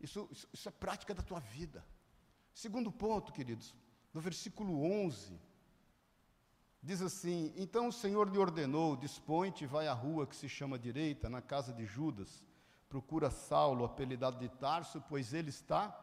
[0.00, 1.85] Isso, isso, isso é prática da tua vida.
[2.55, 3.74] Segundo ponto, queridos,
[4.12, 5.38] no versículo 11,
[6.83, 10.79] diz assim: Então o Senhor lhe ordenou: dispõe-te e vai à rua que se chama
[10.79, 12.44] direita, na casa de Judas.
[12.88, 15.94] Procura Saulo, apelidado de Tarso, pois ele está.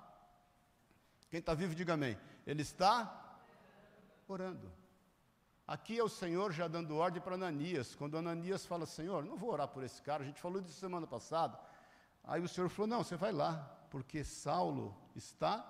[1.30, 2.18] Quem está vivo, diga amém.
[2.46, 3.40] Ele está
[4.28, 4.83] orando.
[5.66, 7.96] Aqui é o Senhor já dando ordem para Ananias.
[7.96, 11.08] Quando Ananias fala, Senhor, não vou orar por esse cara, a gente falou disso semana
[11.08, 11.58] passada.
[12.24, 13.58] Aí o Senhor falou: Não, você vai lá,
[13.90, 15.70] porque Saulo está.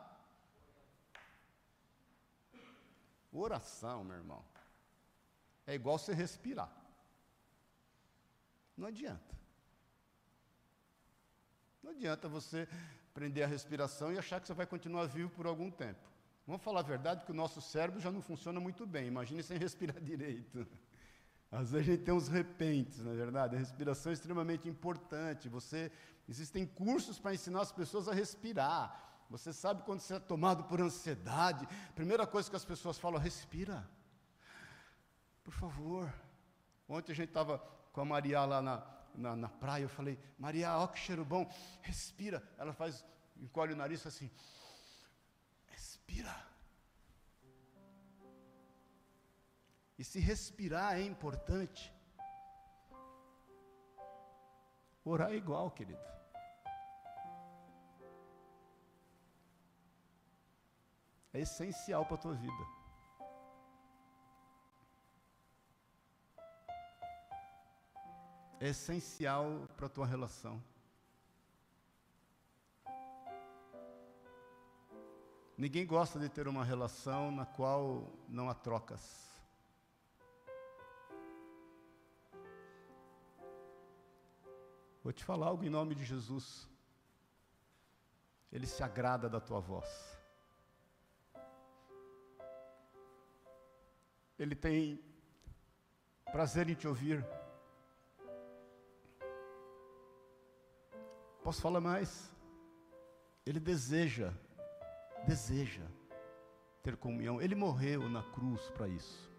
[3.32, 4.46] Oração, meu irmão,
[5.66, 6.72] é igual você respirar.
[8.78, 9.34] Não adianta.
[11.82, 12.68] Não adianta você
[13.14, 16.13] prender a respiração e achar que você vai continuar vivo por algum tempo.
[16.46, 19.08] Vamos falar a verdade que o nosso cérebro já não funciona muito bem.
[19.08, 20.68] Imagine sem respirar direito.
[21.52, 23.56] Às vezes a gente tem uns repentes, na é verdade.
[23.56, 25.48] A respiração é extremamente importante.
[25.48, 25.92] Você
[26.28, 29.04] existem cursos para ensinar as pessoas a respirar.
[29.30, 33.90] Você sabe quando você é tomado por ansiedade, primeira coisa que as pessoas falam, respira.
[35.44, 36.14] Por favor.
[36.88, 37.58] Ontem a gente estava
[37.92, 38.84] com a Maria lá na,
[39.16, 41.50] na, na, praia, eu falei, Maria, ó que cheiro bom,
[41.82, 42.44] respira.
[42.58, 43.06] Ela faz,
[43.38, 44.30] encolhe o nariz assim,
[46.08, 46.48] respira.
[49.98, 51.94] E se respirar é importante,
[55.04, 56.02] orar é igual, querido.
[61.34, 62.84] É essencial para a tua vida.
[68.60, 70.64] É essencial para a tua relação.
[75.56, 79.24] Ninguém gosta de ter uma relação na qual não há trocas.
[85.04, 86.68] Vou te falar algo em nome de Jesus.
[88.52, 89.88] Ele se agrada da tua voz.
[94.40, 95.04] Ele tem
[96.32, 97.24] prazer em te ouvir.
[101.44, 102.32] Posso falar mais?
[103.46, 104.34] Ele deseja
[105.26, 105.86] deseja
[106.82, 107.42] ter comunhão.
[107.42, 109.32] Ele morreu na cruz para isso.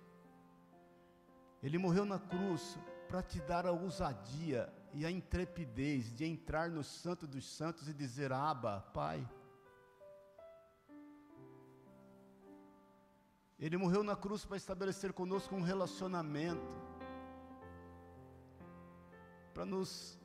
[1.62, 6.85] Ele morreu na cruz para te dar a ousadia e a intrepidez de entrar no
[6.85, 9.29] Santo dos Santos e dizer: Abba, Pai.
[13.59, 16.77] Ele morreu na cruz para estabelecer conosco um relacionamento,
[19.55, 20.18] para nos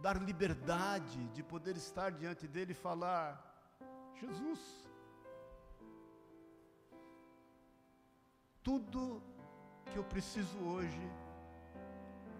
[0.00, 3.45] dar liberdade de poder estar diante dele e falar:
[4.20, 4.60] Jesus.
[8.62, 9.22] Tudo
[9.92, 11.10] que eu preciso hoje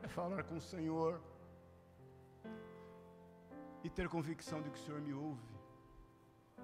[0.03, 1.21] é falar com o Senhor
[3.85, 5.57] e ter convicção de que o Senhor me ouve.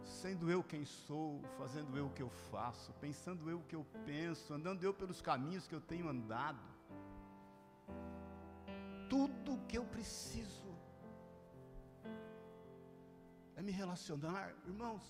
[0.04, 3.86] Sendo eu quem sou, fazendo eu o que eu faço, pensando eu o que eu
[4.04, 6.60] penso, andando eu pelos caminhos que eu tenho andado.
[9.08, 10.61] Tudo que eu preciso
[13.62, 14.52] é me relacionar.
[14.66, 15.02] Irmãos,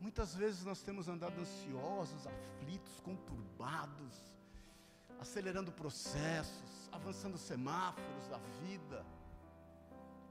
[0.00, 4.14] muitas vezes nós temos andado ansiosos, aflitos, conturbados,
[5.20, 9.06] acelerando processos, avançando semáforos da vida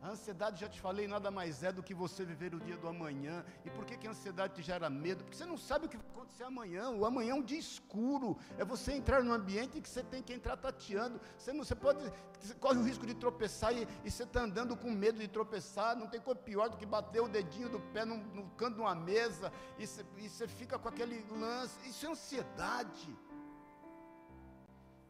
[0.07, 2.87] a ansiedade, já te falei, nada mais é do que você viver o dia do
[2.87, 3.43] amanhã.
[3.65, 5.23] E por que, que a ansiedade te gera medo?
[5.23, 6.89] Porque você não sabe o que vai acontecer amanhã.
[6.91, 8.37] O amanhã é um dia escuro.
[8.57, 11.19] É você entrar num ambiente que você tem que entrar tateando.
[11.37, 11.99] Você, não, você pode,
[12.39, 15.95] você corre o risco de tropeçar e, e você está andando com medo de tropeçar.
[15.95, 18.81] Não tem coisa pior do que bater o dedinho do pé no, no canto de
[18.81, 21.77] uma mesa e você, e você fica com aquele lance.
[21.89, 23.17] Isso é ansiedade.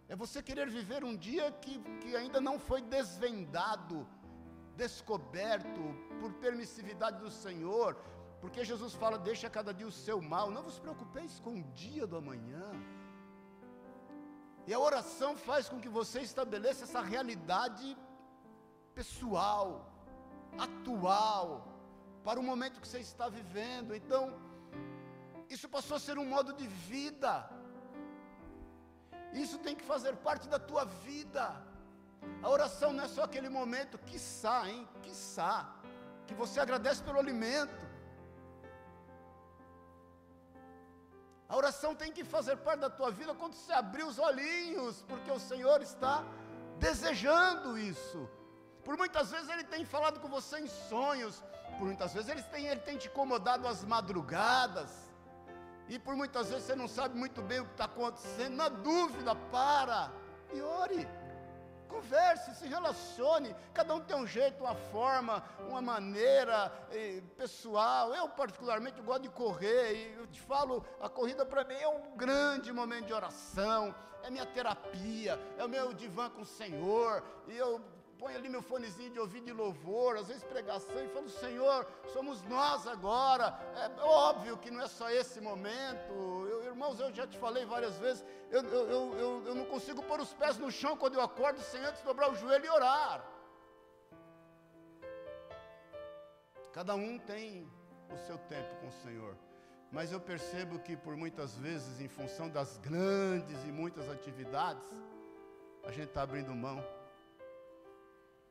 [0.10, 4.08] É você querer viver um dia que, que ainda não foi desvendado
[4.84, 5.84] descoberto
[6.20, 7.90] por permissividade do Senhor,
[8.42, 12.06] porque Jesus fala: deixa cada dia o seu mal, não vos preocupeis com o dia
[12.12, 12.68] do amanhã.
[14.68, 17.88] E a oração faz com que você estabeleça essa realidade
[19.00, 19.68] pessoal,
[20.66, 21.48] atual,
[22.26, 23.96] para o momento que você está vivendo.
[24.00, 24.22] Então,
[25.56, 27.32] isso passou a ser um modo de vida.
[29.44, 31.46] Isso tem que fazer parte da tua vida.
[32.42, 34.88] A oração não é só aquele momento, quiçá, hein?
[35.02, 35.70] Quiçá,
[36.26, 37.86] que você agradece pelo alimento.
[41.50, 45.32] A oração tem que fazer parte da tua vida quando você abrir os olhinhos, porque
[45.32, 46.24] o Senhor está
[46.78, 48.30] desejando isso.
[48.84, 51.44] Por muitas vezes Ele tem falado com você em sonhos,
[51.78, 55.08] por muitas vezes Ele tem, ele tem te incomodado às madrugadas,
[55.90, 58.56] e por muitas vezes você não sabe muito bem o que está acontecendo.
[58.56, 60.12] Na dúvida, para
[60.54, 61.08] e ore.
[61.88, 63.56] Converse, se relacione.
[63.74, 66.70] Cada um tem um jeito, uma forma, uma maneira
[67.38, 68.14] pessoal.
[68.14, 69.94] Eu, particularmente, gosto de correr.
[69.94, 73.94] E eu te falo, a corrida para mim é um grande momento de oração.
[74.24, 75.40] É minha terapia.
[75.58, 77.24] É o meu divã com o Senhor.
[77.48, 77.82] E eu
[78.18, 82.42] ponho ali meu fonezinho de ouvido de louvor, às vezes pregação, e falo, Senhor, somos
[82.44, 83.58] nós agora.
[83.76, 86.47] É óbvio que não é só esse momento.
[86.78, 90.32] Irmãos, eu já te falei várias vezes, eu, eu, eu, eu não consigo pôr os
[90.36, 93.28] pés no chão quando eu acordo sem antes dobrar o joelho e orar.
[96.72, 97.68] Cada um tem
[98.14, 99.36] o seu tempo com o Senhor.
[99.92, 104.86] Mas eu percebo que por muitas vezes, em função das grandes e muitas atividades,
[105.84, 106.80] a gente está abrindo mão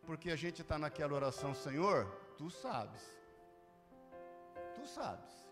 [0.05, 2.07] porque a gente está naquela oração, Senhor,
[2.37, 3.03] tu sabes.
[4.75, 5.46] Tu sabes.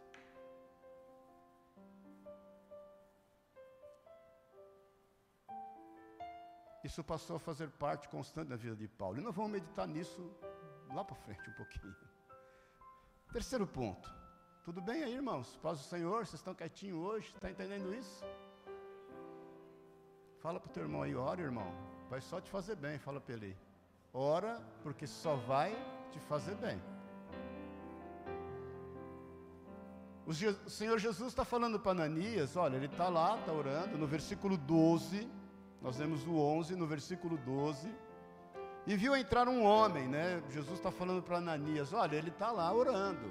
[6.85, 9.18] Isso passou a fazer parte constante da vida de Paulo.
[9.18, 10.30] E nós vamos meditar nisso
[10.93, 11.97] lá para frente um pouquinho.
[13.32, 14.12] Terceiro ponto.
[14.62, 15.57] Tudo bem aí, irmãos?
[15.62, 17.32] Paz do Senhor, vocês estão quietinhos hoje?
[17.35, 18.22] Está entendendo isso?
[20.41, 21.72] Fala para o teu irmão aí, ora, irmão.
[22.11, 23.57] Vai só te fazer bem, fala para ele.
[24.12, 25.74] Ora, porque só vai
[26.12, 26.80] te fazer bem.
[30.26, 30.32] O,
[30.70, 35.28] Senhor Jesus está falando para Ananias, olha, ele está lá, está orando, no versículo 12,
[35.85, 37.95] nós vemos o 11, no versículo 12,
[38.87, 40.43] e viu entrar um homem, né?
[40.49, 43.30] Jesus está falando para Ananias, olha, ele está lá orando,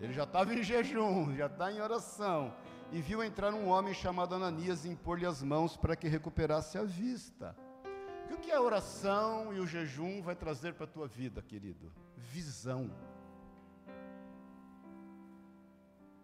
[0.00, 2.54] ele já estava em jejum, já está em oração,
[2.90, 6.84] e viu entrar um homem chamado Ananias e impor-lhe as mãos para que recuperasse a
[6.84, 7.54] vista.
[8.30, 11.92] E o que a oração e o jejum vai trazer para a tua vida, querido?
[12.16, 12.90] Visão.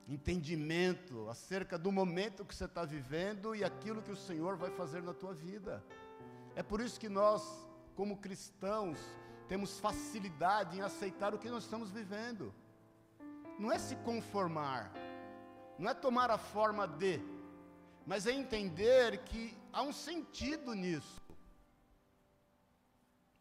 [0.08, 5.02] Entendimento acerca do momento que você está vivendo e aquilo que o Senhor vai fazer
[5.02, 5.84] na tua vida.
[6.54, 7.42] É por isso que nós,
[7.96, 8.98] como cristãos,
[9.48, 12.54] temos facilidade em aceitar o que nós estamos vivendo.
[13.58, 14.92] Não é se conformar,
[15.78, 17.20] não é tomar a forma de,
[18.06, 21.20] mas é entender que há um sentido nisso.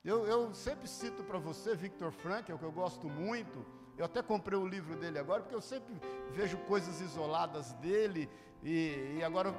[0.03, 3.66] Eu, eu sempre cito para você Victor Frank, é o que eu gosto muito.
[3.98, 5.96] Eu até comprei o livro dele agora, porque eu sempre
[6.32, 8.30] vejo coisas isoladas dele.
[8.62, 9.52] E, e agora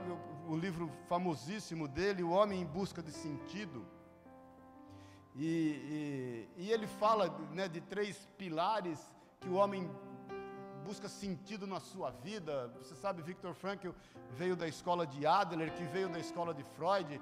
[0.47, 3.87] o, o livro famosíssimo dele, O Homem em Busca de Sentido.
[5.34, 8.99] E, e, e, ele fala né, de três pilares
[9.41, 9.91] que o homem
[10.84, 12.72] busca sentido na sua vida.
[12.78, 13.91] Você sabe, Victor Frankl
[14.30, 17.20] veio da escola de Adler, que veio da escola de Freud,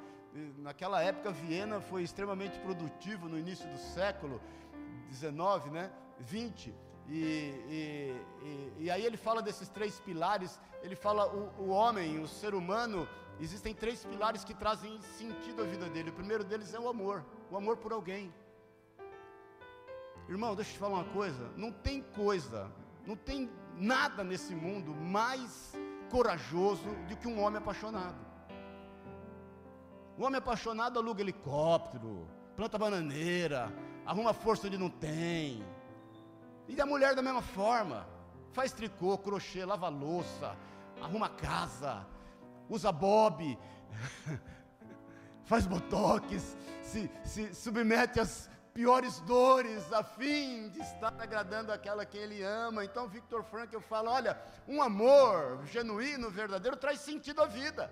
[0.59, 4.41] naquela época Viena foi extremamente produtivo no início do século
[5.09, 5.91] 19, né?
[6.21, 6.75] 20.
[7.09, 12.19] E, e, e, e, aí ele fala desses três pilares, ele fala o, o homem,
[12.19, 13.07] o ser humano,
[13.39, 16.11] existem três pilares que trazem sentido à vida dele.
[16.11, 18.33] O primeiro deles é o amor, o amor por alguém.
[20.29, 22.73] Irmão, deixa eu te falar uma coisa, não tem coisa,
[23.07, 25.75] não tem nada nesse mundo mais
[26.11, 28.25] corajoso do que um homem apaixonado.
[30.17, 32.27] O homem apaixonado aluga helicóptero,
[32.57, 33.71] planta bananeira,
[34.07, 35.63] arruma força onde não tem.
[36.69, 38.07] E a mulher da mesma forma,
[38.53, 40.57] faz tricô, crochê, lava louça,
[41.01, 42.07] arruma casa,
[42.69, 43.59] usa bob,
[45.45, 52.19] faz botox, se, se submete às piores dores, a fim de estar agradando aquela que
[52.19, 52.85] ele ama.
[52.85, 57.91] Então, Victor Frankl fala: olha, um amor genuíno, verdadeiro, traz sentido à vida.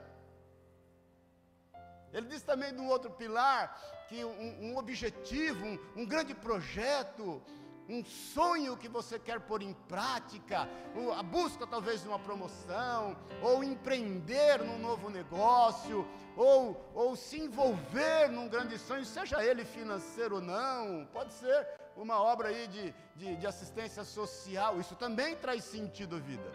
[2.12, 7.42] Ele diz também no outro pilar que um, um objetivo, um, um, grande projeto,
[7.92, 10.66] um sonho que você quer pôr em prática,
[11.18, 18.30] a busca talvez de uma promoção, ou empreender num novo negócio, ou, ou se envolver
[18.30, 23.36] num grande sonho, seja ele financeiro ou não, pode ser uma obra aí de, de,
[23.36, 26.50] de assistência social, isso também traz sentido à vida.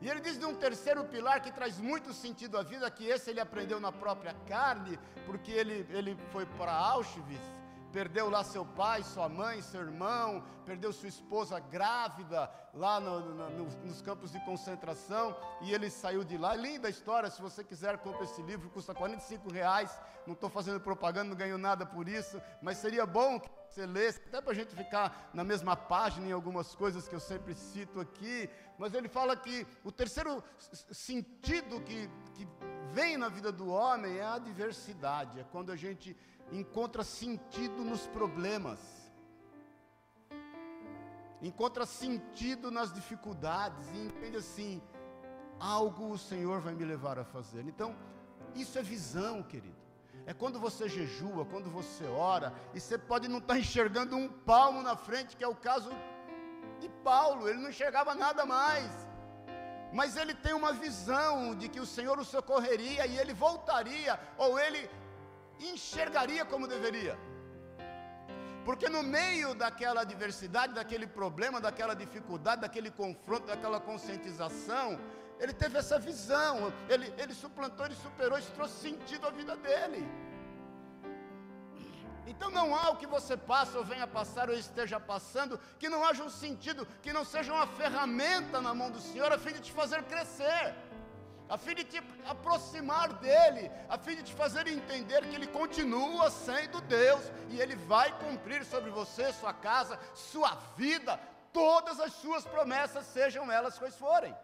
[0.00, 3.30] E ele diz de um terceiro pilar que traz muito sentido à vida, que esse
[3.30, 7.59] ele aprendeu na própria carne, porque ele, ele foi para Auschwitz
[7.92, 13.64] perdeu lá seu pai, sua mãe, seu irmão, perdeu sua esposa grávida lá no, no,
[13.84, 16.54] nos campos de concentração e ele saiu de lá.
[16.54, 19.98] Linda história, se você quiser, compre esse livro, custa 45 reais.
[20.26, 24.20] Não estou fazendo propaganda, não ganho nada por isso, mas seria bom que você lesse,
[24.26, 28.00] até para a gente ficar na mesma página em algumas coisas que eu sempre cito
[28.00, 28.48] aqui.
[28.78, 32.46] Mas ele fala que o terceiro sentido que, que
[32.92, 36.16] vem na vida do homem é a adversidade, é quando a gente
[36.52, 38.78] encontra sentido nos problemas,
[41.42, 44.82] encontra sentido nas dificuldades e entende assim:
[45.58, 47.64] algo o Senhor vai me levar a fazer.
[47.66, 47.94] Então,
[48.54, 49.78] isso é visão, querido.
[50.26, 54.82] É quando você jejua, quando você ora, e você pode não estar enxergando um palmo
[54.82, 55.90] na frente, que é o caso
[56.78, 58.90] de Paulo, ele não enxergava nada mais.
[59.92, 64.58] Mas ele tem uma visão de que o Senhor o socorreria e ele voltaria, ou
[64.58, 64.88] ele
[65.60, 67.18] enxergaria como deveria.
[68.64, 74.98] Porque no meio daquela adversidade, daquele problema, daquela dificuldade, daquele confronto, daquela conscientização,
[75.38, 80.06] ele teve essa visão, ele, ele suplantou, ele superou, isso trouxe sentido à vida dele.
[82.26, 86.04] Então não há o que você passa ou venha passar ou esteja passando que não
[86.04, 89.60] haja um sentido, que não seja uma ferramenta na mão do Senhor a fim de
[89.60, 90.74] te fazer crescer
[91.50, 96.30] a fim de te aproximar dele, a fim de te fazer entender que ele continua
[96.30, 101.18] sendo Deus e ele vai cumprir sobre você, sua casa, sua vida,
[101.52, 104.34] todas as suas promessas, sejam elas quais forem.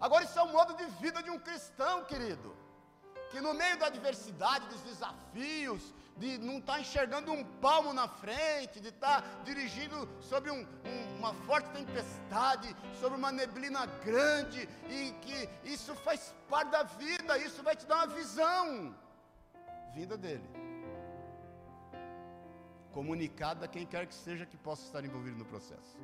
[0.00, 2.56] Agora, isso é o modo de vida de um cristão, querido,
[3.30, 8.06] que no meio da adversidade, dos desafios, de não estar tá enxergando um palmo na
[8.06, 14.68] frente, de estar tá dirigindo sobre um, um, uma forte tempestade, sobre uma neblina grande,
[14.88, 18.94] e que isso faz parte da vida, isso vai te dar uma visão
[19.94, 20.48] vinda dele.
[22.92, 25.96] Comunicada a quem quer que seja que possa estar envolvido no processo.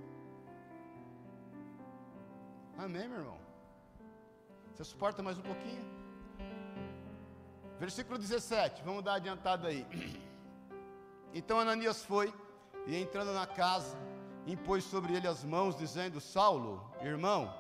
[2.76, 3.38] Amém, meu irmão?
[4.74, 5.99] Você suporta mais um pouquinho?
[7.80, 9.86] Versículo 17, vamos dar adiantado aí.
[11.32, 12.30] Então Ananias foi
[12.86, 13.96] e entrando na casa,
[14.46, 17.50] impôs sobre ele as mãos, dizendo: Saulo, irmão,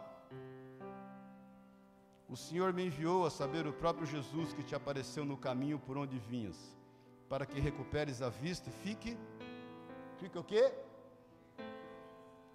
[2.28, 5.96] o Senhor me enviou a saber o próprio Jesus que te apareceu no caminho por
[5.96, 6.58] onde vinhas,
[7.26, 9.16] para que recuperes a vista e fique.
[10.18, 10.70] Fique o quê?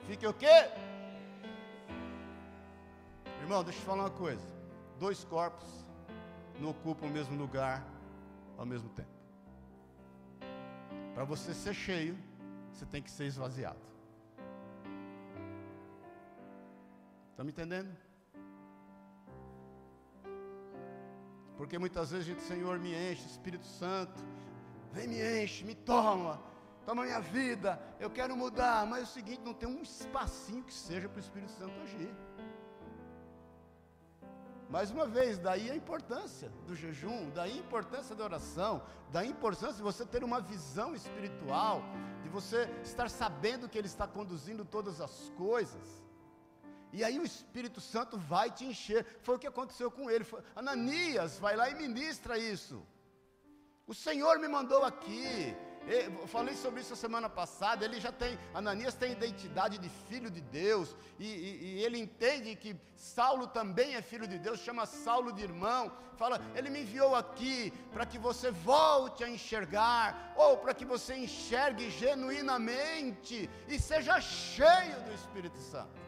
[0.01, 0.70] Fique o quê?
[3.41, 4.45] Irmão, deixa eu te falar uma coisa.
[4.99, 5.84] Dois corpos
[6.59, 7.85] não ocupam o mesmo lugar
[8.57, 9.09] ao mesmo tempo.
[11.13, 12.17] Para você ser cheio,
[12.71, 13.79] você tem que ser esvaziado.
[17.31, 17.89] Está me entendendo?
[21.57, 24.21] Porque muitas vezes a gente, Senhor, me enche, Espírito Santo,
[24.91, 26.41] vem me enche, me toma,
[26.85, 30.73] toma minha vida, eu quero mudar, mas é o seguinte, não tem um espacinho que
[30.73, 32.13] seja para o Espírito Santo agir.
[34.70, 39.32] Mais uma vez, daí a importância do jejum, daí a importância da oração, daí a
[39.32, 41.84] importância de você ter uma visão espiritual,
[42.24, 46.03] de você estar sabendo que Ele está conduzindo todas as coisas.
[46.91, 49.05] E aí o Espírito Santo vai te encher.
[49.22, 50.24] Foi o que aconteceu com ele.
[50.24, 52.82] Foi, Ananias vai lá e ministra isso.
[53.86, 55.55] O Senhor me mandou aqui.
[55.88, 57.86] Eu falei sobre isso a semana passada.
[57.86, 62.55] Ele já tem, Ananias tem identidade de filho de Deus, e, e, e, ele entende
[62.55, 65.91] que Saulo também é filho de Deus, chama Saulo de irmão.
[66.17, 71.15] Fala, ele me enviou aqui para que você volte a enxergar, ou para que você
[71.15, 76.04] enxergue genuinamente e seja cheio do Espírito Santo.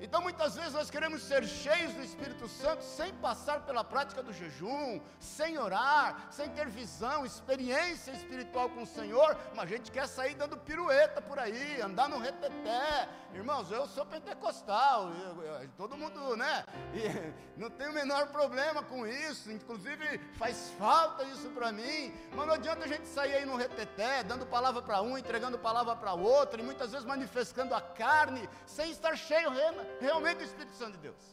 [0.00, 4.32] Então muitas vezes nós queremos ser cheios do Espírito Santo sem passar pela prática do
[4.32, 10.08] jejum, sem orar, sem ter visão, experiência espiritual com o Senhor, mas a gente quer
[10.08, 13.08] sair dando pirueta por aí, andar no reteté.
[13.34, 16.64] Irmãos, eu sou pentecostal, eu, eu, todo mundo, né?
[16.94, 22.46] E não tem o menor problema com isso, inclusive faz falta isso para mim, mas
[22.46, 26.14] não adianta a gente sair aí no reteté, dando palavra para um, entregando palavra para
[26.14, 29.50] outro, e muitas vezes manifestando a carne, sem estar cheio
[29.98, 31.24] realmente o Espírito Santo de Deus.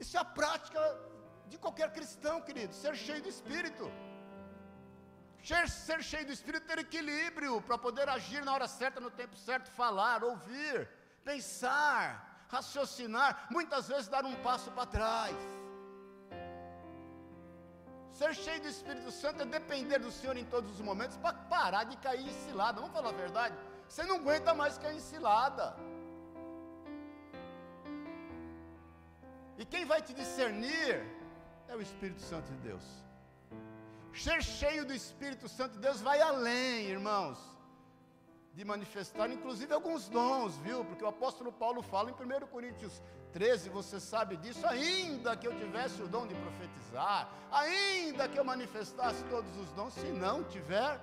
[0.00, 0.80] Isso é a prática
[1.46, 3.90] de qualquer cristão, querido, ser cheio do Espírito.
[5.48, 9.36] Ser, ser cheio do Espírito, ter equilíbrio para poder agir na hora certa, no tempo
[9.36, 10.88] certo, falar, ouvir,
[11.24, 15.36] pensar, raciocinar, muitas vezes dar um passo para trás.
[18.12, 21.84] Ser cheio do Espírito Santo é depender do Senhor em todos os momentos para parar
[21.84, 22.80] de cair em cilada.
[22.80, 23.56] Vamos falar a verdade?
[23.92, 25.76] Você não aguenta mais cair em cilada.
[29.58, 31.04] E quem vai te discernir
[31.68, 32.86] é o Espírito Santo de Deus.
[34.14, 37.38] Ser cheio do Espírito Santo de Deus vai além, irmãos,
[38.54, 40.82] de manifestar, inclusive, alguns dons, viu?
[40.86, 43.02] Porque o apóstolo Paulo fala em 1 Coríntios
[43.34, 48.44] 13, você sabe disso, ainda que eu tivesse o dom de profetizar, ainda que eu
[48.44, 50.98] manifestasse todos os dons, se não tiver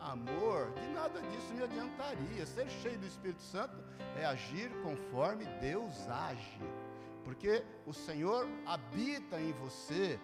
[0.00, 2.46] amor, de nada disso me adiantaria.
[2.46, 3.76] Ser cheio do Espírito Santo
[4.16, 6.60] é agir conforme Deus age,
[7.24, 10.18] porque o Senhor habita em você.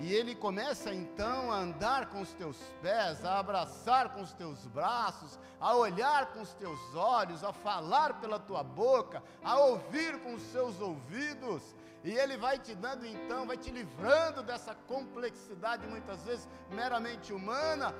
[0.00, 4.66] E ele começa então a andar com os teus pés, a abraçar com os teus
[4.66, 10.34] braços, a olhar com os teus olhos, a falar pela tua boca, a ouvir com
[10.34, 11.62] os seus ouvidos.
[12.02, 17.94] E ele vai te dando então, vai te livrando dessa complexidade muitas vezes meramente humana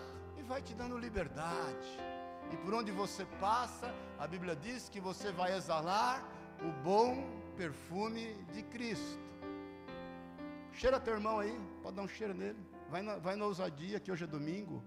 [0.44, 1.98] vai te dando liberdade.
[2.52, 6.22] E por onde você passa, a Bíblia diz que você vai exalar
[6.60, 7.24] o bom
[7.56, 9.18] perfume de Cristo.
[10.72, 12.58] Cheira teu irmão aí, pode dar um cheiro nele.
[12.90, 14.82] Vai na, vai na ousadia, que hoje é domingo.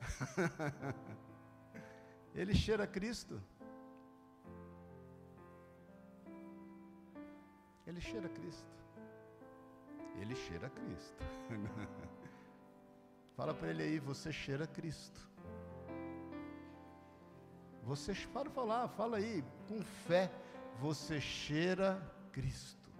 [2.34, 3.42] Ele cheira Cristo.
[7.86, 8.70] Ele cheira Cristo.
[10.20, 11.24] Ele cheira Cristo.
[13.38, 15.20] Fala para ele aí, você cheira Cristo.
[17.84, 20.28] Você para falar, fala aí, com fé,
[20.80, 22.90] você cheira Cristo.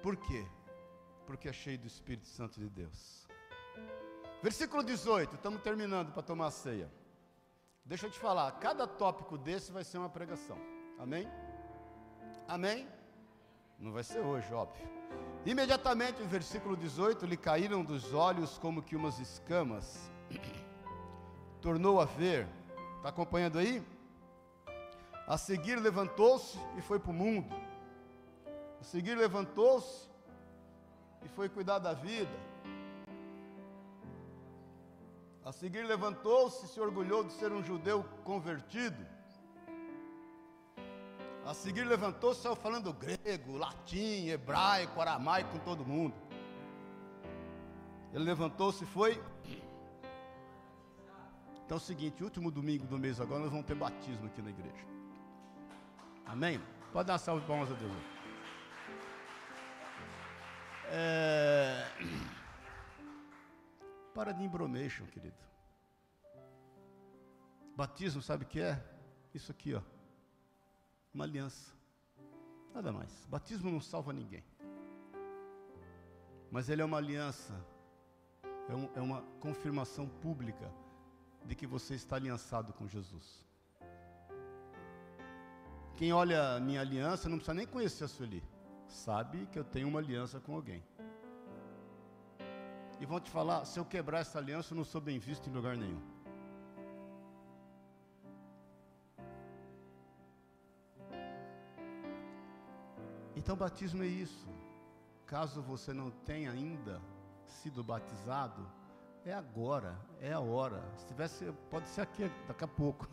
[0.00, 0.46] Por quê?
[1.26, 3.26] Porque é cheio do Espírito Santo de Deus.
[4.40, 6.88] Versículo 18, estamos terminando para tomar a ceia.
[7.84, 10.56] Deixa eu te falar, cada tópico desse vai ser uma pregação.
[11.00, 11.26] Amém?
[12.46, 12.88] Amém?
[13.76, 14.99] Não vai ser hoje, óbvio.
[15.46, 20.10] Imediatamente, no versículo 18, lhe caíram dos olhos como que umas escamas.
[21.62, 22.46] Tornou a ver.
[22.96, 23.82] Está acompanhando aí?
[25.26, 27.54] A seguir levantou-se e foi para o mundo.
[28.80, 30.10] A seguir levantou-se
[31.24, 32.50] e foi cuidar da vida.
[35.42, 39.06] A seguir levantou-se e se orgulhou de ser um judeu convertido.
[41.50, 46.14] A seguir levantou-se, saiu falando grego, latim, hebraico, aramaico com todo mundo.
[48.12, 49.20] Ele levantou-se e foi.
[51.64, 54.50] Então é o seguinte, último domingo do mês agora nós vamos ter batismo aqui na
[54.50, 54.86] igreja.
[56.24, 56.62] Amém?
[56.92, 57.92] Pode dar uma salva de palmas a Deus.
[60.84, 61.84] É...
[64.14, 65.42] Para de embromation, querido.
[67.76, 68.80] Batismo, sabe o que é?
[69.34, 69.82] Isso aqui, ó
[71.12, 71.72] uma aliança.
[72.74, 73.26] Nada mais.
[73.26, 74.44] Batismo não salva ninguém.
[76.50, 77.54] Mas ele é uma aliança,
[78.68, 80.72] é, um, é uma confirmação pública
[81.44, 83.46] de que você está aliançado com Jesus.
[85.96, 88.42] Quem olha a minha aliança não precisa nem conhecer a Sueli,
[88.88, 90.82] sabe que eu tenho uma aliança com alguém.
[92.98, 95.52] E vão te falar: se eu quebrar essa aliança, eu não sou bem visto em
[95.52, 96.00] lugar nenhum.
[103.40, 104.46] Então, batismo é isso.
[105.26, 107.00] Caso você não tenha ainda
[107.46, 108.70] sido batizado,
[109.24, 110.82] é agora, é a hora.
[110.98, 113.08] Se tivesse, pode ser aqui, daqui a pouco.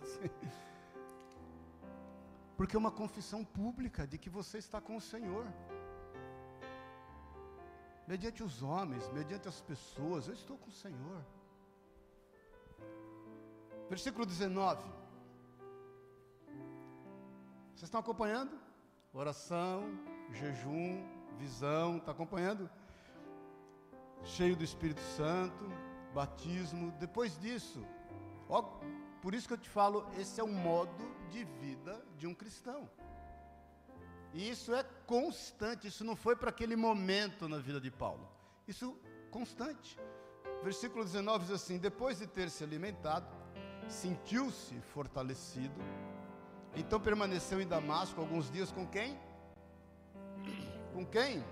[2.58, 5.46] Porque é uma confissão pública de que você está com o Senhor.
[8.06, 11.24] Mediante os homens, mediante as pessoas, eu estou com o Senhor.
[13.88, 14.84] Versículo 19.
[17.70, 18.60] Vocês estão acompanhando?
[19.14, 19.84] Oração,
[20.34, 21.04] jejum,
[21.38, 22.70] visão, está acompanhando?
[24.24, 25.70] Cheio do Espírito Santo,
[26.14, 26.92] batismo.
[27.00, 27.86] Depois disso,
[28.50, 28.62] ó,
[29.22, 32.90] por isso que eu te falo, esse é o modo de vida de um cristão.
[34.34, 38.28] E isso é constante, isso não foi para aquele momento na vida de Paulo.
[38.68, 38.98] Isso
[39.32, 39.98] constante.
[40.64, 43.28] Versículo 19 diz assim: Depois de ter se alimentado,
[43.88, 45.80] sentiu-se fortalecido,
[46.76, 49.18] então permaneceu em Damasco alguns dias com quem?
[50.98, 51.44] Com quem?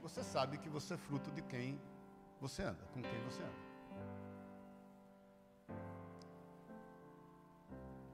[0.00, 1.76] Você sabe que você é fruto de quem
[2.40, 3.62] você anda, com quem você anda.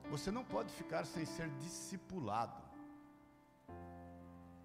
[0.08, 2.62] Você não pode ficar sem ser discipulado.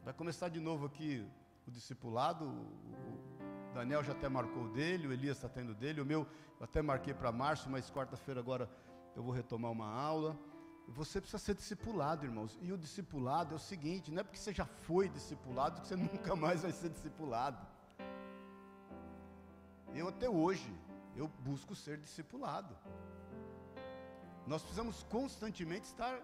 [0.06, 1.30] Vai começar de novo aqui
[1.68, 2.46] o discipulado.
[2.46, 6.00] O Daniel já até marcou dele, o Elias está tendo dele.
[6.00, 6.22] O meu,
[6.58, 8.70] eu até marquei para março, mas quarta-feira agora
[9.14, 10.40] eu vou retomar uma aula.
[10.88, 12.58] Você precisa ser discipulado, irmãos.
[12.62, 15.96] E o discipulado é o seguinte: não é porque você já foi discipulado que você
[15.98, 17.66] nunca mais vai ser discipulado.
[19.94, 20.74] Eu até hoje,
[21.16, 22.76] eu busco ser discipulado.
[24.46, 26.20] Nós precisamos constantemente estar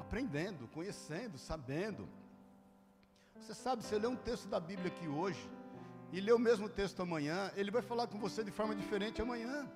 [0.00, 2.08] aprendendo, conhecendo, sabendo.
[3.36, 5.50] Você sabe, se ler um texto da Bíblia aqui hoje
[6.12, 9.68] e ler o mesmo texto amanhã, ele vai falar com você de forma diferente amanhã.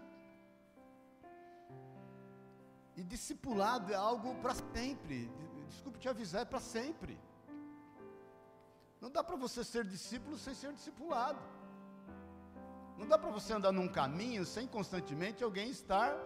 [2.98, 5.30] E discipulado é algo para sempre.
[5.68, 7.16] Desculpe te avisar, é para sempre.
[9.00, 11.38] Não dá para você ser discípulo sem ser discipulado.
[12.96, 16.18] Não dá para você andar num caminho sem constantemente alguém estar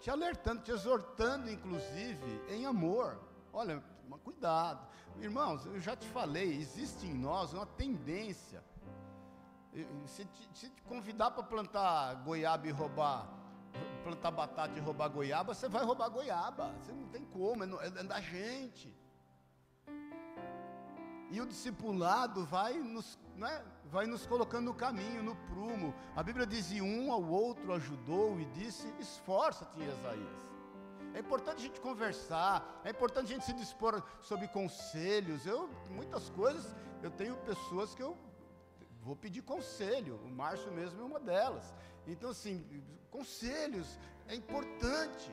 [0.00, 3.20] te alertando, te exortando, inclusive, em amor.
[3.52, 3.84] Olha,
[4.24, 4.88] cuidado.
[5.20, 8.64] Irmãos, eu já te falei, existe em nós uma tendência.
[10.06, 13.28] Se te, se te convidar para plantar goiaba e roubar,
[14.04, 16.72] plantar batata e roubar goiaba, você vai roubar goiaba.
[16.80, 18.94] Você não tem como, é, é da gente.
[21.30, 25.94] E o discipulado vai nos, né, vai nos colocando no caminho, no prumo.
[26.14, 30.44] A Bíblia diz: e um ao outro ajudou e disse: esforça-te, Isaías.
[31.14, 35.46] É importante a gente conversar, é importante a gente se dispor sobre conselhos.
[35.46, 38.16] Eu, muitas coisas, eu tenho pessoas que eu
[39.00, 40.20] vou pedir conselho.
[40.24, 41.72] O Márcio mesmo é uma delas.
[42.06, 42.64] Então, assim,
[43.10, 43.98] conselhos
[44.28, 45.30] é importante.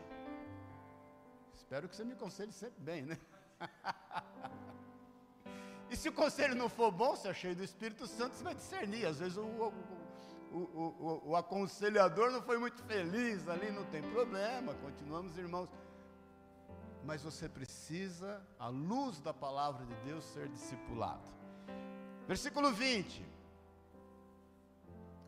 [1.54, 3.18] Espero que você me aconselhe sempre bem, né?
[5.90, 8.56] e se o conselho não for bom, se é cheio do Espírito Santo, você vai
[8.56, 9.06] discernir.
[9.06, 9.74] Às vezes o, o,
[10.54, 15.70] o, o aconselhador não foi muito feliz ali, não tem problema, continuamos irmãos.
[17.04, 21.24] Mas você precisa, à luz da palavra de Deus, ser discipulado.
[22.28, 23.26] Versículo 20.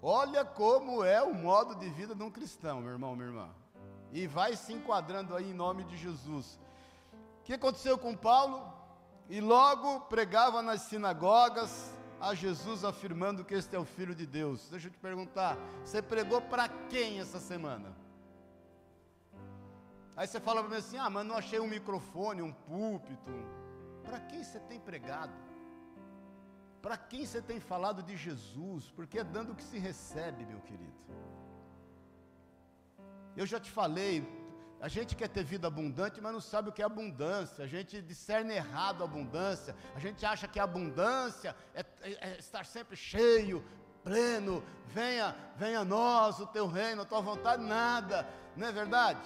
[0.06, 3.49] Olha como é o modo de vida de um cristão, meu irmão, minha irmã.
[4.12, 6.60] E vai se enquadrando aí em nome de Jesus.
[7.39, 8.70] O que aconteceu com Paulo?
[9.30, 14.68] E logo pregava nas sinagogas, a Jesus afirmando que este é o Filho de Deus.
[14.70, 17.95] Deixa eu te perguntar, você pregou para quem essa semana?
[20.18, 23.32] Aí você fala para mim assim: ah, mas não achei um microfone, um púlpito.
[24.04, 25.32] Para quem você tem pregado?
[26.84, 28.91] Para quem você tem falado de Jesus?
[28.91, 31.01] Porque é dando que se recebe, meu querido.
[33.38, 34.15] Eu já te falei,
[34.81, 37.63] a gente quer ter vida abundante, mas não sabe o que é abundância.
[37.63, 39.73] A gente discerne errado a abundância.
[39.95, 43.63] A gente acha que a abundância é, é, é estar sempre cheio,
[44.03, 44.61] pleno.
[44.88, 48.27] Venha, venha a nós, o teu reino, a tua vontade, nada.
[48.57, 49.21] Não é verdade?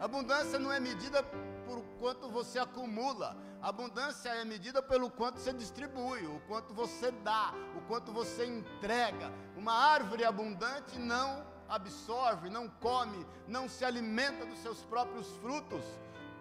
[0.00, 3.36] Abundância não é medida por quanto você acumula.
[3.62, 9.30] Abundância é medida pelo quanto você distribui, o quanto você dá, o quanto você entrega.
[9.54, 15.84] Uma árvore abundante não absorve, não come, não se alimenta dos seus próprios frutos.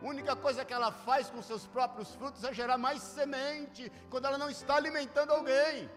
[0.02, 4.26] A única coisa que ela faz com seus próprios frutos é gerar mais semente, quando
[4.26, 5.90] ela não está alimentando alguém.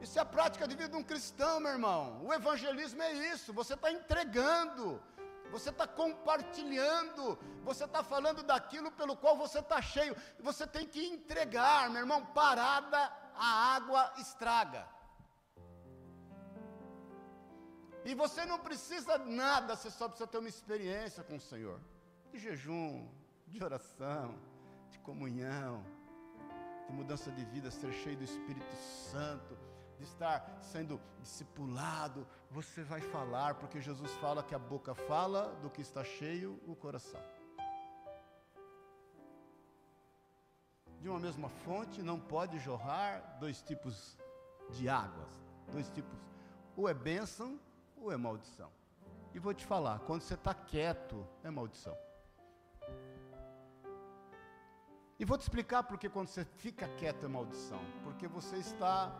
[0.00, 2.24] Isso é a prática de vida de um cristão, meu irmão.
[2.24, 5.02] O evangelismo é isso, você está entregando,
[5.50, 10.16] você está compartilhando, você está falando daquilo pelo qual você está cheio.
[10.40, 14.86] Você tem que entregar, meu irmão, parada a água estraga.
[18.04, 21.80] E você não precisa nada, você só precisa ter uma experiência com o Senhor.
[22.32, 23.08] De jejum,
[23.46, 24.38] de oração,
[24.90, 25.84] de comunhão,
[26.86, 28.74] de mudança de vida, ser cheio do Espírito
[29.10, 29.58] Santo,
[29.98, 32.26] de estar sendo discipulado.
[32.50, 36.74] Você vai falar, porque Jesus fala que a boca fala do que está cheio o
[36.74, 37.20] coração.
[41.00, 44.18] de uma mesma fonte não pode jorrar dois tipos
[44.70, 45.32] de águas,
[45.72, 46.18] dois tipos,
[46.76, 47.58] ou é bênção
[47.96, 48.70] ou é maldição.
[49.34, 51.96] E vou te falar, quando você está quieto, é maldição.
[55.18, 57.80] E vou te explicar porque quando você fica quieto é maldição.
[58.04, 59.12] Porque você está.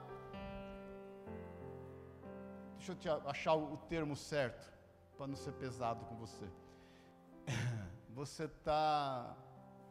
[2.78, 4.72] Deixa eu te achar o termo certo,
[5.16, 6.48] para não ser pesado com você.
[8.14, 9.36] Você está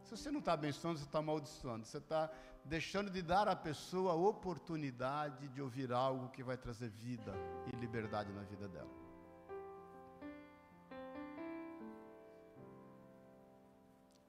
[0.08, 1.86] se você não está abençoando, você está amaldiçoando.
[1.86, 2.32] Você está
[2.64, 7.34] deixando de dar à pessoa a oportunidade de ouvir algo que vai trazer vida
[7.68, 8.90] e liberdade na vida dela.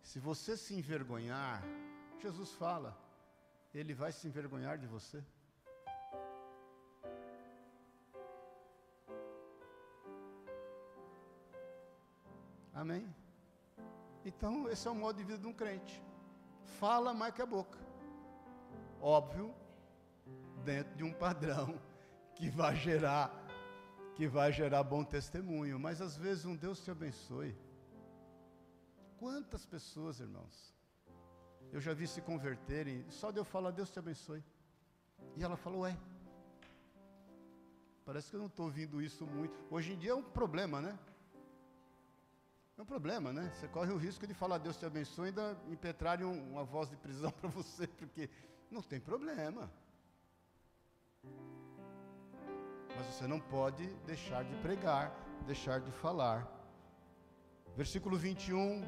[0.02, 1.62] Se você se envergonhar,
[2.18, 2.98] Jesus fala,
[3.72, 5.22] Ele vai se envergonhar de você.
[12.78, 13.04] Amém?
[14.24, 16.00] Então, esse é o modo de vida de um crente.
[16.78, 17.76] Fala mais que a boca.
[19.00, 19.52] Óbvio,
[20.64, 21.80] dentro de um padrão
[22.36, 23.26] que vai gerar
[24.14, 27.56] que vai gerar bom testemunho, mas às vezes um Deus te abençoe.
[29.16, 30.74] Quantas pessoas, irmãos,
[31.72, 34.42] eu já vi se converterem, só de eu falar, Deus te abençoe.
[35.36, 35.96] E ela falou, ué,
[38.04, 39.56] parece que eu não estou ouvindo isso muito.
[39.70, 40.98] Hoje em dia é um problema, né?
[42.78, 43.50] É um problema, né?
[43.54, 46.96] Você corre o risco de falar Deus te abençoe e ainda impetrarem uma voz de
[46.96, 48.30] prisão para você, porque
[48.70, 49.68] não tem problema.
[52.96, 55.12] Mas você não pode deixar de pregar,
[55.44, 56.46] deixar de falar.
[57.76, 58.84] Versículo 21.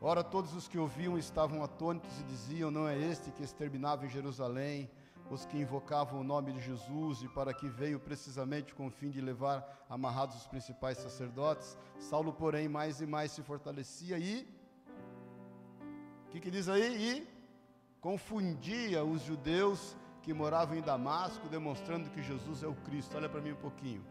[0.00, 4.08] Ora, todos os que ouviam estavam atônitos e diziam: Não é este que exterminava em
[4.08, 4.88] Jerusalém
[5.30, 9.10] os que invocavam o nome de Jesus e para que veio precisamente com o fim
[9.10, 11.76] de levar amarrados os principais sacerdotes.
[11.98, 14.48] Saulo, porém, mais e mais se fortalecia e.
[16.26, 16.96] O que, que diz aí?
[17.08, 17.28] E
[18.00, 23.16] confundia os judeus que moravam em Damasco, demonstrando que Jesus é o Cristo.
[23.16, 24.04] Olha para mim um pouquinho.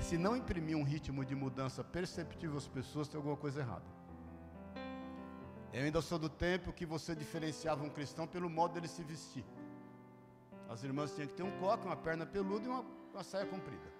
[0.00, 3.95] Se não imprimir um ritmo de mudança perceptível às pessoas, tem alguma coisa errada.
[5.76, 9.44] Eu ainda sou do tempo que você diferenciava um cristão pelo modo dele se vestir.
[10.70, 12.80] As irmãs tinham que ter um coque, uma perna peluda e uma,
[13.12, 13.92] uma saia comprida.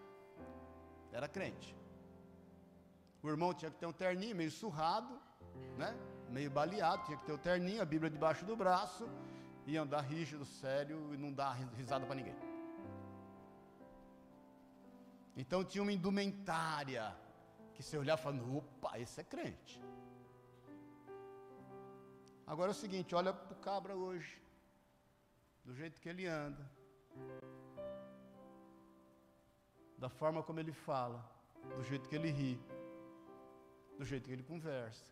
[1.13, 1.77] Era crente.
[3.23, 5.21] O irmão tinha que ter um terninho meio surrado,
[5.77, 5.95] né?
[6.31, 9.07] meio baleado, tinha que ter o terninho, a Bíblia debaixo do braço,
[9.67, 12.37] e andar rígido, sério e não dar risada para ninguém.
[15.37, 17.15] Então tinha uma indumentária
[17.75, 19.79] que você olhava e falava, opa, esse é crente.
[22.47, 24.41] Agora é o seguinte, olha para o cabra hoje,
[25.65, 26.65] do jeito que ele anda,
[29.99, 31.29] da forma como ele fala,
[31.77, 32.61] do jeito que ele ri,
[33.99, 35.11] do jeito que ele conversa.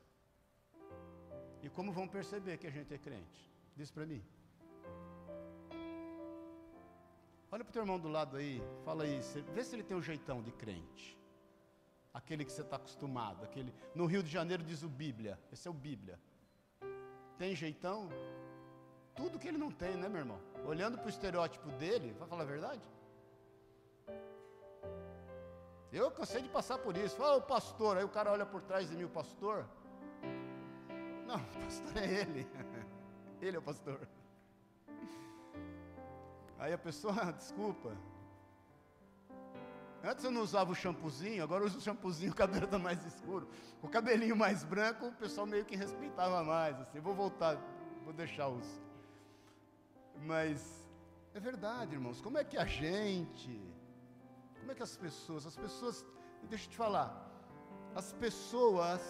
[1.61, 3.51] E como vão perceber que a gente é crente?
[3.77, 4.23] Diz para mim.
[7.51, 9.21] Olha para o teu irmão do lado aí, fala aí,
[9.53, 11.19] vê se ele tem um jeitão de crente.
[12.13, 13.75] Aquele que você está acostumado, aquele.
[13.93, 16.21] No Rio de Janeiro diz o Bíblia, esse é o Bíblia.
[17.39, 18.09] Tem jeitão?
[19.15, 20.41] Tudo que ele não tem, né, meu irmão?
[20.67, 22.83] Olhando para o estereótipo dele, vai falar a verdade?
[25.93, 27.17] Eu cansei de passar por isso.
[27.17, 29.65] Fala, o pastor, aí o cara olha por trás de mim, o pastor.
[31.27, 32.47] Não, o pastor é ele.
[33.43, 34.01] Ele é o pastor.
[36.59, 37.95] Aí a pessoa, desculpa.
[40.07, 43.05] Antes eu não usava o shampoozinho, agora eu uso o shampoozinho, o cabelo está mais
[43.07, 43.49] escuro.
[43.83, 46.79] O cabelinho mais branco, o pessoal meio que respeitava mais.
[46.79, 47.57] Assim, vou voltar,
[48.05, 48.67] vou deixar os.
[50.27, 50.87] Mas
[51.33, 52.21] é verdade, irmãos.
[52.21, 53.59] Como é que a gente,
[54.61, 56.07] como é que as pessoas, as pessoas,
[56.51, 57.31] deixa eu te falar,
[57.95, 59.01] as pessoas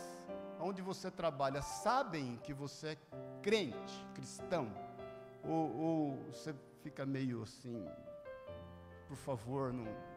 [0.60, 2.98] onde você trabalha sabem que você é
[3.42, 4.72] crente, cristão,
[5.42, 7.84] ou, ou você fica meio assim,
[9.08, 10.13] por favor, não.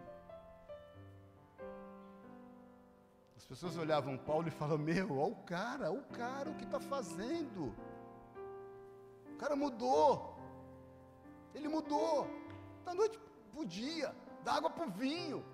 [3.38, 6.64] As pessoas olhavam Paulo e falavam: Meu, olha o cara, olha o cara, o que
[6.64, 7.74] está fazendo?
[9.34, 10.36] O cara mudou.
[11.54, 12.28] Ele mudou.
[12.84, 13.20] Da noite
[13.52, 15.46] para o dia, da água para o vinho.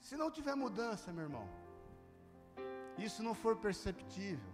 [0.00, 1.46] Se não tiver mudança, meu irmão,
[2.96, 4.52] isso não for perceptível,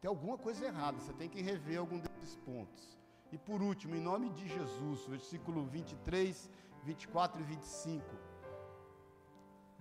[0.00, 2.98] tem alguma coisa errada, você tem que rever algum desses pontos.
[3.30, 6.50] E por último, em nome de Jesus, versículo 23,
[6.82, 8.23] 24 e 25.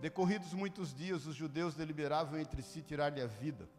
[0.03, 3.69] Decorridos muitos dias, os judeus deliberavam entre si tirar-lhe a vida.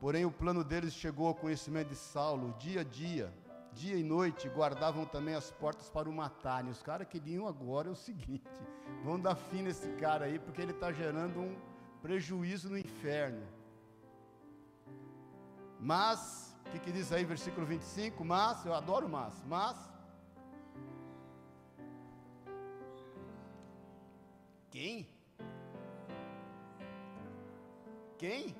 [0.00, 3.32] Porém, o plano deles chegou ao conhecimento de Saulo, dia a dia,
[3.72, 6.68] dia e noite, guardavam também as portas para o matarem.
[6.68, 8.50] Os caras queriam agora é o seguinte:
[9.04, 11.56] vão dar fim nesse cara aí, porque ele está gerando um
[12.02, 13.46] prejuízo no inferno.
[15.78, 18.24] Mas, o que, que diz aí, versículo 25?
[18.24, 19.95] Mas, eu adoro mas, mas.
[24.76, 25.08] Quem?
[28.18, 28.54] Quem?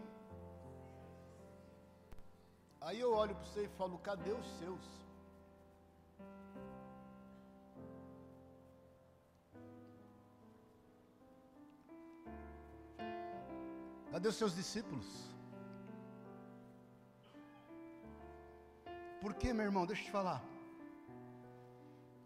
[2.80, 4.86] Aí eu olho para você e falo: cadê os seus?
[14.10, 15.06] Cadê os seus discípulos?
[19.20, 20.42] Porque, meu irmão, deixa eu te falar.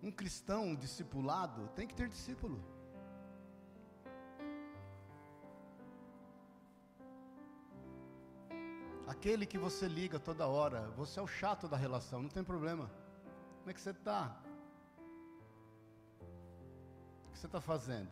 [0.01, 2.80] Um cristão discipulado tem que ter discípulo.
[9.21, 12.91] Aquele que você liga toda hora, você é o chato da relação, não tem problema.
[13.59, 14.35] Como é que você está?
[17.29, 18.09] O que você está fazendo?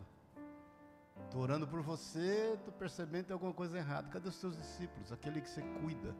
[1.25, 4.11] Estou orando por você, estou percebendo que tem alguma coisa errada.
[4.11, 5.11] Cadê os seus discípulos?
[5.11, 6.15] Aquele que você cuida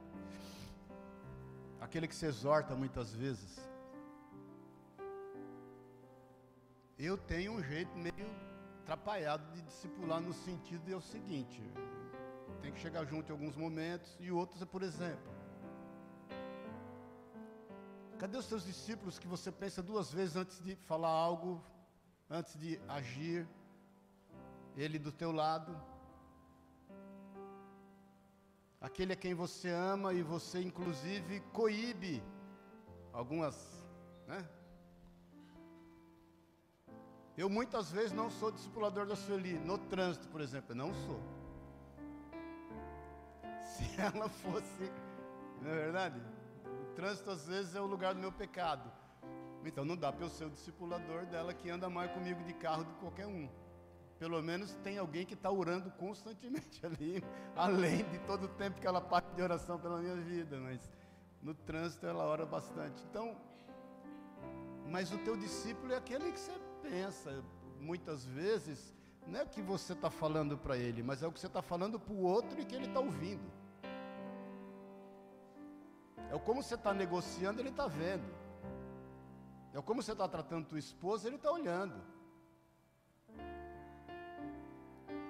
[1.81, 3.61] aquele que se exorta muitas vezes.
[6.99, 8.27] Eu tenho um jeito meio
[8.83, 11.63] atrapalhado de discipular no sentido é o seguinte,
[12.63, 15.33] tem que chegar junto em alguns momentos e outros é por exemplo.
[18.19, 21.63] Cadê os seus discípulos que você pensa duas vezes antes de falar algo
[22.31, 23.49] antes de agir,
[24.77, 25.75] ele do teu lado.
[28.81, 32.23] Aquele a quem você ama e você, inclusive, coíbe
[33.13, 33.85] algumas,
[34.27, 34.49] né?
[37.37, 41.38] Eu muitas vezes não sou discipulador da Sueli, no trânsito, por exemplo, não sou.
[43.79, 44.91] Se ela fosse,
[45.63, 46.21] não é verdade?
[46.83, 48.91] O trânsito às vezes é o lugar do meu pecado.
[49.65, 52.85] Então não dá para eu ser o discipulador dela que anda mais comigo de carro
[52.85, 53.49] do que qualquer um.
[54.19, 57.23] Pelo menos tem alguém que está orando constantemente ali,
[57.55, 60.59] além de todo o tempo que ela parte de oração pela minha vida.
[60.59, 60.91] Mas
[61.41, 63.01] no trânsito ela ora bastante.
[63.09, 63.37] Então,
[64.89, 66.53] mas o teu discípulo é aquele que você
[66.83, 67.45] pensa,
[67.79, 68.93] muitas vezes,
[69.27, 71.63] não é o que você está falando para ele, mas é o que você está
[71.63, 73.58] falando para o outro e que ele está ouvindo.
[76.31, 78.29] É como você está negociando, ele está vendo.
[79.73, 82.01] É como você está tratando tua esposa, ele está olhando.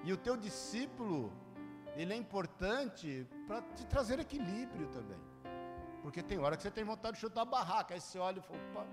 [0.05, 1.33] E o teu discípulo,
[1.95, 5.21] ele é importante para te trazer equilíbrio também.
[6.03, 8.43] Porque tem hora que você tem vontade de chutar a barraca, aí você olha e
[8.43, 8.87] fala, opa,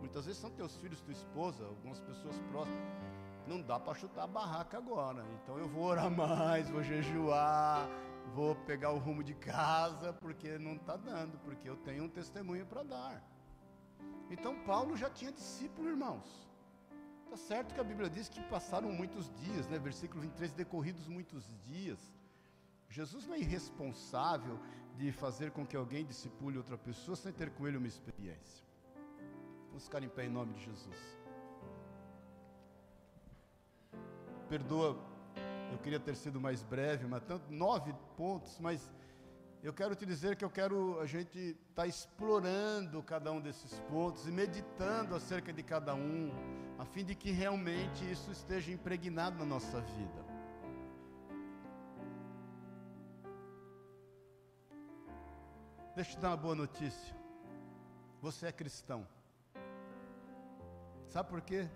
[0.00, 2.92] muitas vezes são teus filhos, tua esposa, algumas pessoas próximas.
[3.46, 5.24] Não dá para chutar a barraca agora.
[5.42, 7.88] Então eu vou orar mais, vou jejuar,
[8.34, 12.66] vou pegar o rumo de casa, porque não está dando, porque eu tenho um testemunho
[12.66, 13.22] para dar.
[14.30, 16.48] Então Paulo já tinha discípulo, irmãos.
[17.24, 19.78] Está certo que a Bíblia diz que passaram muitos dias, né?
[19.78, 21.98] Versículo 23, decorridos muitos dias.
[22.88, 24.58] Jesus não é irresponsável
[24.96, 28.62] de fazer com que alguém discipule outra pessoa sem ter com ele uma experiência.
[29.68, 31.18] Vamos ficar em pé em nome de Jesus.
[34.50, 35.02] Perdoa,
[35.72, 38.90] eu queria ter sido mais breve, mas tanto nove pontos, mas
[39.62, 43.78] eu quero te dizer que eu quero a gente estar tá explorando cada um desses
[43.88, 46.30] pontos e meditando acerca de cada um,
[46.78, 50.32] a fim de que realmente isso esteja impregnado na nossa vida.
[55.94, 57.14] Deixa eu te dar uma boa notícia.
[58.20, 59.06] Você é cristão.
[61.08, 61.68] Sabe por quê?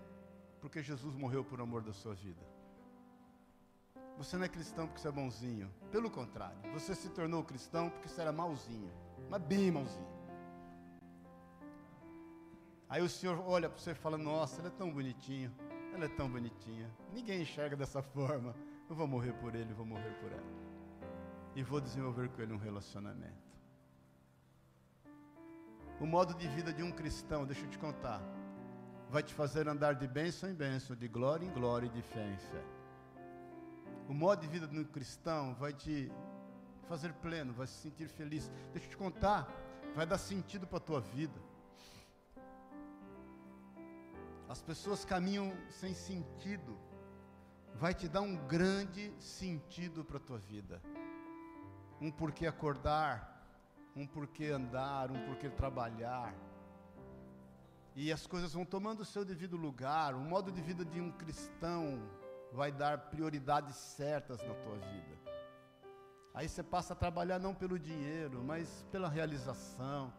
[0.59, 2.56] Porque Jesus morreu por amor da sua vida.
[4.17, 5.71] Você não é cristão porque você é bonzinho.
[5.91, 8.91] Pelo contrário, você se tornou cristão porque você era malzinho.
[9.29, 10.17] Mas bem malzinho.
[12.89, 15.51] Aí o Senhor olha para você e fala: Nossa, ele é tão bonitinho.
[15.93, 16.89] Ela é tão bonitinha.
[17.13, 18.55] Ninguém enxerga dessa forma.
[18.89, 20.67] Eu vou morrer por ele, vou morrer por ela.
[21.55, 23.47] E vou desenvolver com ele um relacionamento.
[25.99, 28.21] O modo de vida de um cristão, deixa eu te contar,
[29.09, 32.23] vai te fazer andar de bênção em bênção, de glória em glória e de fé
[32.31, 32.76] em fé.
[34.07, 36.09] O modo de vida do cristão vai te
[36.87, 38.49] fazer pleno, vai se sentir feliz.
[38.71, 39.51] Deixa eu te contar,
[39.93, 41.39] vai dar sentido para a tua vida.
[44.47, 46.77] As pessoas caminham sem sentido,
[47.75, 50.81] vai te dar um grande sentido para a tua vida.
[51.99, 53.37] Um porquê acordar,
[53.93, 56.33] um porquê andar, um porquê trabalhar.
[57.93, 60.15] E as coisas vão tomando o seu devido lugar.
[60.15, 61.99] O modo de vida de um cristão
[62.51, 65.17] vai dar prioridades certas na tua vida.
[66.33, 70.13] Aí você passa a trabalhar não pelo dinheiro, mas pela realização,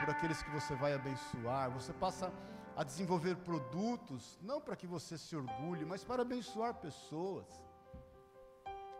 [0.00, 1.70] por aqueles que você vai abençoar.
[1.72, 2.32] Você passa
[2.76, 7.46] a desenvolver produtos, não para que você se orgulhe, mas para abençoar pessoas.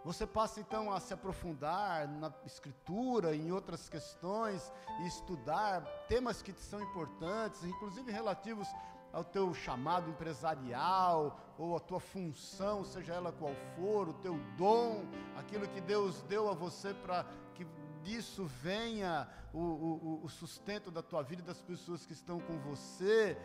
[0.04, 6.52] Você passa então a se aprofundar na escritura, em outras questões, e estudar temas que
[6.52, 8.66] te são importantes, inclusive relativos
[9.12, 15.04] ao teu chamado empresarial, ou a tua função, seja ela qual for, o teu dom,
[15.36, 17.66] aquilo que Deus deu a você para que
[18.02, 22.58] disso venha o, o, o sustento da tua vida e das pessoas que estão com
[22.58, 23.36] você,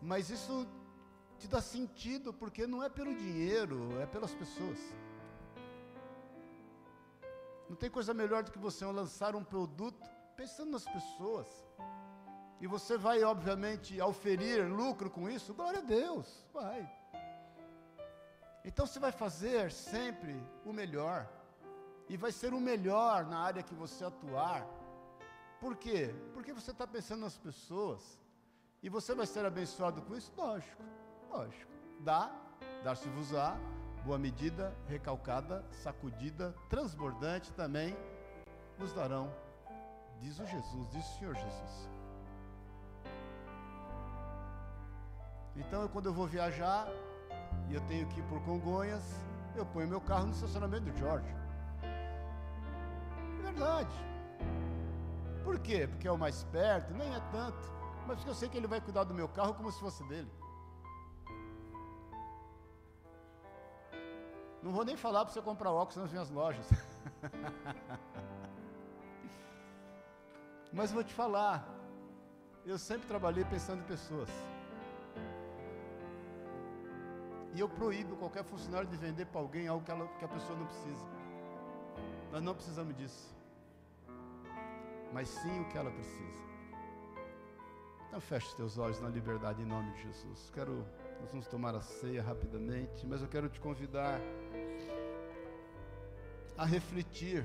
[0.00, 0.66] mas isso
[1.38, 4.78] te dá sentido, porque não é pelo dinheiro, é pelas pessoas.
[7.68, 11.46] Não tem coisa melhor do que você lançar um produto pensando nas pessoas
[12.60, 16.88] e você vai, obviamente, auferir lucro com isso, glória a Deus, vai.
[18.62, 21.26] Então você vai fazer sempre o melhor,
[22.08, 24.66] e vai ser o melhor na área que você atuar.
[25.58, 26.14] Por quê?
[26.34, 28.18] Porque você está pensando nas pessoas,
[28.82, 30.32] e você vai ser abençoado com isso?
[30.36, 30.82] Lógico,
[31.30, 31.70] lógico.
[32.00, 32.30] Dá,
[32.84, 33.56] dar-se-vos-á,
[34.04, 37.96] boa medida, recalcada, sacudida, transbordante também,
[38.78, 39.32] nos darão,
[40.18, 41.99] diz o Jesus, diz o Senhor Jesus.
[45.60, 46.88] Então, quando eu vou viajar
[47.68, 49.04] e eu tenho que ir por Congonhas,
[49.54, 51.28] eu ponho meu carro no estacionamento do Jorge.
[53.38, 53.94] É verdade.
[55.44, 55.86] Por quê?
[55.86, 56.92] Porque é o mais perto?
[56.94, 57.58] Nem é tanto.
[58.06, 60.30] Mas porque eu sei que ele vai cuidar do meu carro como se fosse dele.
[64.62, 66.66] Não vou nem falar para você comprar óculos nas minhas lojas.
[70.72, 71.68] Mas vou te falar,
[72.64, 74.30] eu sempre trabalhei pensando em pessoas.
[77.60, 80.58] E eu proíbo qualquer funcionário de vender para alguém algo que, ela, que a pessoa
[80.58, 81.04] não precisa.
[82.32, 83.36] Nós não precisamos disso.
[85.12, 86.42] Mas sim o que ela precisa.
[88.08, 90.50] Então feche os teus olhos na liberdade em nome de Jesus.
[90.54, 90.86] Quero,
[91.20, 94.18] nós vamos tomar a ceia rapidamente, mas eu quero te convidar
[96.56, 97.44] a refletir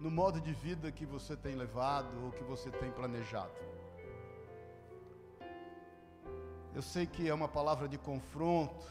[0.00, 3.54] no modo de vida que você tem levado ou que você tem planejado.
[6.76, 8.84] Eu sei que é uma palavra de confronto,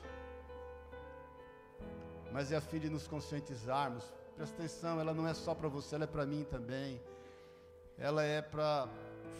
[2.31, 4.11] mas é a fim de nos conscientizarmos.
[4.35, 6.99] Presta atenção, ela não é só para você, ela é para mim também.
[7.95, 8.87] Ela é para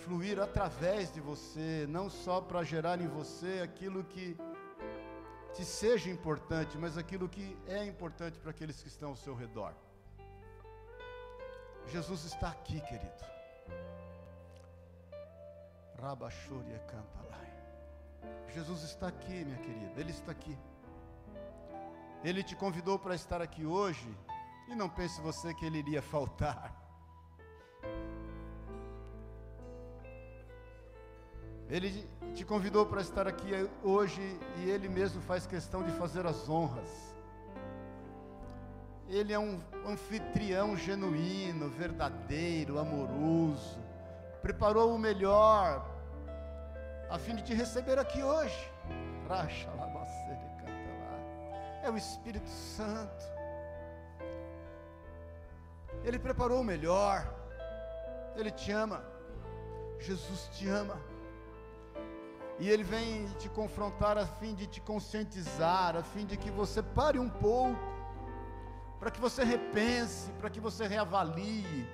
[0.04, 4.38] fluir através de você, não só para gerar em você aquilo que
[5.56, 9.74] te seja importante, mas aquilo que é importante para aqueles que estão ao seu redor.
[11.88, 13.26] Jesus está aqui, querido.
[16.00, 17.25] Rabachúria canta.
[18.54, 20.00] Jesus está aqui, minha querida.
[20.00, 20.58] Ele está aqui.
[22.24, 24.08] Ele te convidou para estar aqui hoje.
[24.68, 26.74] E não pense você que ele iria faltar.
[31.70, 33.52] Ele te convidou para estar aqui
[33.84, 34.22] hoje
[34.58, 37.16] e ele mesmo faz questão de fazer as honras.
[39.08, 43.80] Ele é um anfitrião genuíno, verdadeiro, amoroso.
[44.42, 45.95] Preparou o melhor
[47.10, 48.72] a fim de te receber aqui hoje.
[51.84, 53.26] É o Espírito Santo.
[56.04, 57.26] Ele preparou o melhor.
[58.36, 59.04] Ele te ama.
[60.00, 61.00] Jesus te ama.
[62.60, 66.82] E ele vem te confrontar a fim de te conscientizar, a fim de que você
[66.82, 67.96] pare um pouco
[69.00, 71.88] para que você repense, para que você reavalie,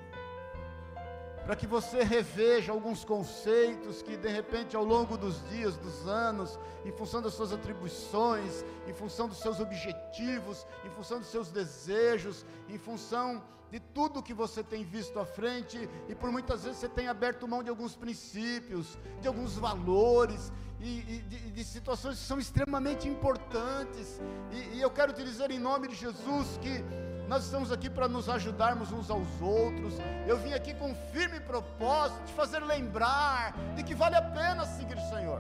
[1.46, 6.60] para que você reveja alguns conceitos que de repente ao longo dos dias, dos anos,
[6.86, 12.46] em função das suas atribuições, em função dos seus objetivos, em função dos seus desejos,
[12.70, 16.90] em função de tudo que você tem visto à frente, e por muitas vezes você
[16.90, 22.26] tem aberto mão de alguns princípios, de alguns valores, e, e de, de, situações que
[22.26, 24.20] são extremamente importantes.
[24.52, 26.84] E, e eu quero te dizer em nome de Jesus que
[27.32, 29.94] nós estamos aqui para nos ajudarmos uns aos outros.
[30.28, 34.66] Eu vim aqui com um firme propósito de fazer lembrar de que vale a pena
[34.66, 35.40] seguir o Senhor,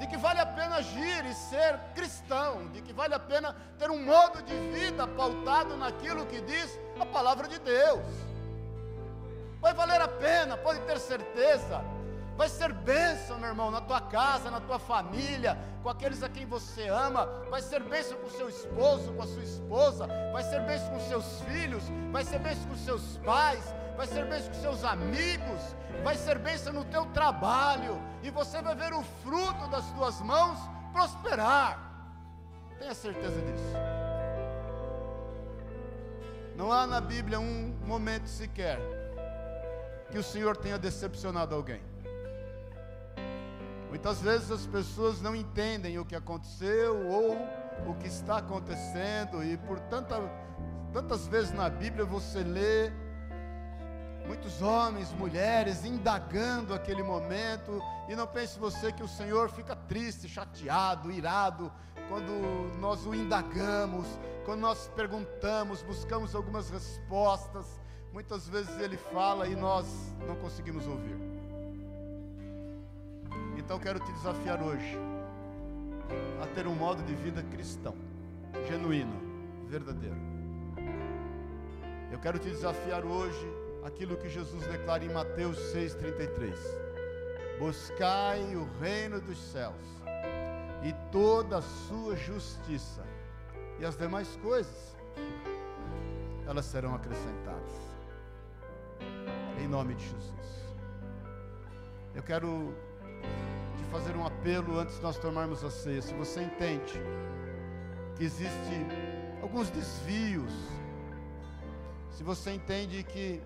[0.00, 3.88] de que vale a pena agir e ser cristão, de que vale a pena ter
[3.88, 8.04] um modo de vida pautado naquilo que diz a palavra de Deus.
[9.60, 11.84] Vai valer a pena, pode ter certeza.
[12.36, 16.44] Vai ser bênção, meu irmão, na tua casa, na tua família, com aqueles a quem
[16.44, 17.24] você ama.
[17.50, 20.06] Vai ser bênção com o seu esposo, com a sua esposa.
[20.32, 21.82] Vai ser bênção com seus filhos.
[22.12, 23.64] Vai ser bênção com seus pais.
[23.96, 25.74] Vai ser bênção com seus amigos.
[26.04, 27.98] Vai ser bênção no teu trabalho.
[28.22, 30.58] E você vai ver o fruto das tuas mãos
[30.92, 31.80] prosperar.
[32.78, 33.72] Tenha certeza disso.
[36.54, 38.78] Não há na Bíblia um momento sequer
[40.10, 41.95] que o Senhor tenha decepcionado alguém.
[43.88, 47.36] Muitas vezes as pessoas não entendem o que aconteceu ou
[47.88, 50.16] o que está acontecendo, e por tanta,
[50.92, 52.90] tantas vezes na Bíblia você lê
[54.26, 60.28] muitos homens, mulheres indagando aquele momento, e não pense você que o Senhor fica triste,
[60.28, 61.72] chateado, irado,
[62.08, 62.32] quando
[62.78, 64.06] nós o indagamos,
[64.44, 67.66] quando nós perguntamos, buscamos algumas respostas,
[68.12, 69.86] muitas vezes ele fala e nós
[70.26, 71.35] não conseguimos ouvir.
[73.56, 74.96] Então quero te desafiar hoje
[76.42, 77.94] a ter um modo de vida cristão,
[78.68, 79.20] genuíno,
[79.68, 80.16] verdadeiro.
[82.12, 83.46] Eu quero te desafiar hoje
[83.84, 86.58] aquilo que Jesus declara em Mateus 6:33.
[87.58, 89.74] Buscai o reino dos céus
[90.82, 93.02] e toda a sua justiça,
[93.80, 94.96] e as demais coisas
[96.46, 97.72] elas serão acrescentadas.
[99.58, 100.74] Em nome de Jesus.
[102.14, 102.74] Eu quero
[103.96, 106.02] fazer um apelo antes de nós tomarmos a ceia.
[106.02, 107.00] Se você entende
[108.14, 108.86] que existe
[109.40, 110.52] alguns desvios,
[112.10, 113.42] se você entende que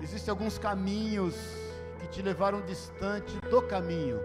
[0.00, 1.34] existem alguns caminhos
[1.98, 4.20] que te levaram distante do caminho,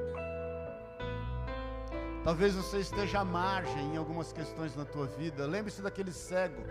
[2.24, 5.48] talvez você esteja à margem em algumas questões na tua vida.
[5.48, 6.62] Lembre-se daquele cego.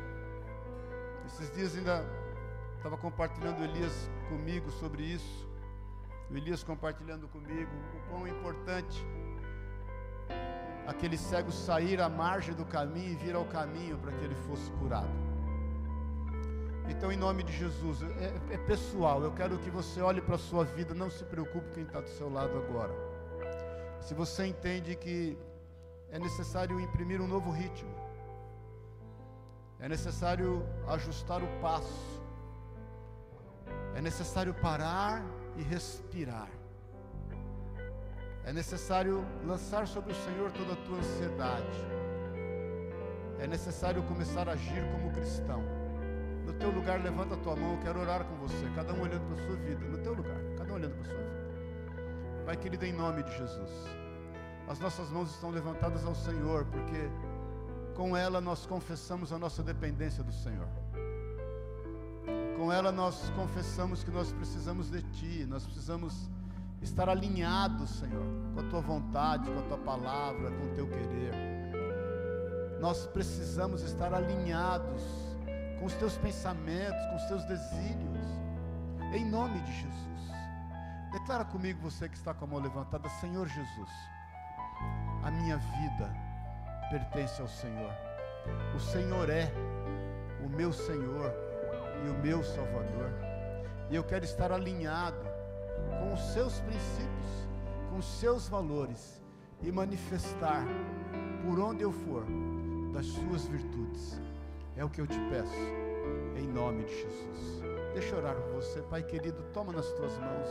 [1.26, 2.04] Esses dias ainda
[2.76, 5.53] estava compartilhando Elias comigo sobre isso
[6.34, 9.06] o Elias compartilhando comigo o quão importante
[10.84, 14.68] aquele cego sair à margem do caminho e vir ao caminho para que ele fosse
[14.72, 15.14] curado.
[16.88, 20.38] Então, em nome de Jesus, é, é pessoal, eu quero que você olhe para a
[20.38, 22.92] sua vida, não se preocupe quem está do seu lado agora.
[24.00, 25.38] Se você entende que
[26.10, 27.94] é necessário imprimir um novo ritmo,
[29.78, 32.20] é necessário ajustar o passo,
[33.94, 35.24] é necessário parar
[35.56, 36.48] e respirar.
[38.44, 41.78] É necessário lançar sobre o Senhor toda a tua ansiedade.
[43.38, 45.62] É necessário começar a agir como cristão.
[46.44, 49.26] No teu lugar, levanta a tua mão, eu quero orar com você, cada um olhando
[49.26, 52.44] para a sua vida, no teu lugar, cada um olhando para a sua vida.
[52.44, 53.70] Pai querido, em nome de Jesus,
[54.68, 57.08] as nossas mãos estão levantadas ao Senhor, porque
[57.94, 60.68] com ela nós confessamos a nossa dependência do Senhor.
[62.56, 66.30] Com ela nós confessamos que nós precisamos de Ti, nós precisamos
[66.80, 68.24] estar alinhados, Senhor,
[68.54, 71.34] com a tua vontade, com a tua palavra, com o teu querer.
[72.80, 75.02] Nós precisamos estar alinhados
[75.80, 78.26] com os teus pensamentos, com os teus desígnios,
[79.12, 80.04] em nome de Jesus.
[81.12, 83.90] Declara comigo, você que está com a mão levantada, Senhor Jesus,
[85.22, 86.10] a minha vida
[86.90, 87.92] pertence ao Senhor.
[88.76, 89.50] O Senhor é
[90.44, 91.43] o meu Senhor
[92.04, 93.10] e o meu Salvador.
[93.90, 95.24] E eu quero estar alinhado
[95.98, 97.48] com os seus princípios,
[97.90, 99.22] com os seus valores
[99.62, 100.64] e manifestar
[101.44, 102.24] por onde eu for
[102.92, 104.20] das suas virtudes.
[104.76, 105.54] É o que eu te peço,
[106.36, 107.62] em nome de Jesus.
[107.92, 110.48] Deixa eu orar por você, Pai querido, toma nas tuas mãos,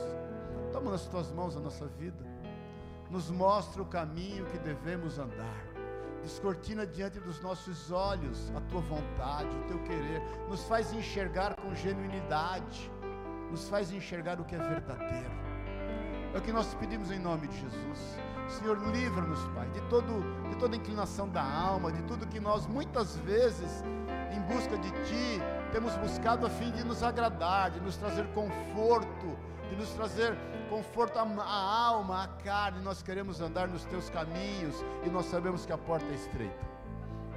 [0.72, 2.26] toma nas tuas mãos a nossa vida,
[3.10, 5.73] nos mostra o caminho que devemos andar
[6.24, 11.76] descortina diante dos nossos olhos a tua vontade, o teu querer, nos faz enxergar com
[11.76, 12.92] genuinidade
[13.54, 15.32] nos faz enxergar o que é verdadeiro.
[16.34, 18.18] É o que nós pedimos em nome de Jesus.
[18.48, 23.16] Senhor, livra-nos, Pai, de, todo, de toda inclinação da alma, de tudo que nós muitas
[23.18, 23.84] vezes,
[24.36, 25.40] em busca de Ti,
[25.72, 29.38] temos buscado a fim de nos agradar, de nos trazer conforto,
[29.70, 30.36] de nos trazer
[30.74, 31.54] conforto à
[31.86, 32.82] alma, à carne.
[32.82, 34.76] Nós queremos andar nos Teus caminhos
[35.06, 36.74] e nós sabemos que a porta é estreita.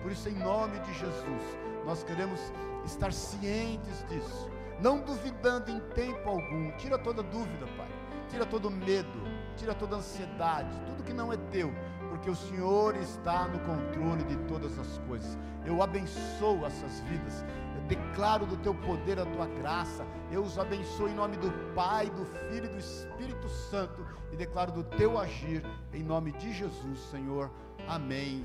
[0.02, 1.42] Por isso, em nome de Jesus,
[1.84, 2.40] nós queremos
[2.86, 4.50] estar cientes disso
[4.80, 6.70] não duvidando em tempo algum.
[6.72, 7.88] Tira toda dúvida, Pai.
[8.28, 9.22] Tira todo medo,
[9.56, 11.72] tira toda ansiedade, tudo que não é teu,
[12.10, 15.38] porque o Senhor está no controle de todas as coisas.
[15.64, 17.44] Eu abençoo essas vidas.
[17.76, 20.06] Eu declaro do teu poder a tua graça.
[20.30, 24.72] Eu os abençoo em nome do Pai, do Filho e do Espírito Santo e declaro
[24.72, 27.50] do teu agir em nome de Jesus, Senhor.
[27.86, 28.44] Amém.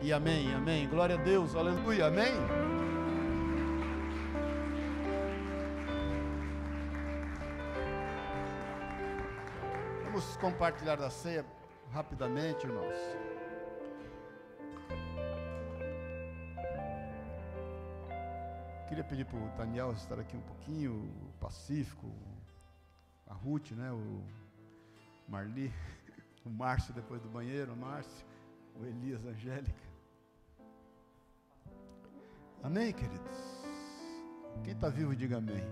[0.00, 0.54] E amém.
[0.54, 0.88] Amém.
[0.88, 1.54] Glória a Deus.
[1.54, 2.06] Aleluia.
[2.06, 2.32] Amém.
[10.04, 11.44] Vamos compartilhar da ceia
[11.92, 13.31] rapidamente, irmãos.
[18.92, 22.12] Queria pedir para o Daniel estar aqui um pouquinho, o Pacífico,
[23.26, 24.22] a Ruth, né, o
[25.26, 25.72] Marli,
[26.44, 28.26] o Márcio depois do banheiro, o Márcio,
[28.78, 29.82] o Elias, a Angélica.
[32.62, 33.64] Amém, queridos?
[34.62, 35.64] Quem está vivo, diga amém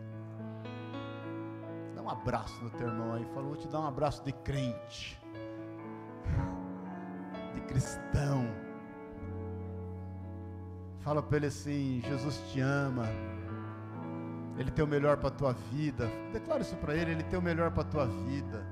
[2.03, 3.25] um abraço no teu irmão aí.
[3.27, 5.21] Falou, vou te dar um abraço de crente,
[7.55, 8.70] de cristão.
[11.01, 13.06] Fala para ele assim: Jesus te ama,
[14.59, 16.09] Ele tem o melhor para a tua vida.
[16.32, 18.64] Declara isso para ele: Ele tem o melhor para a tua vida.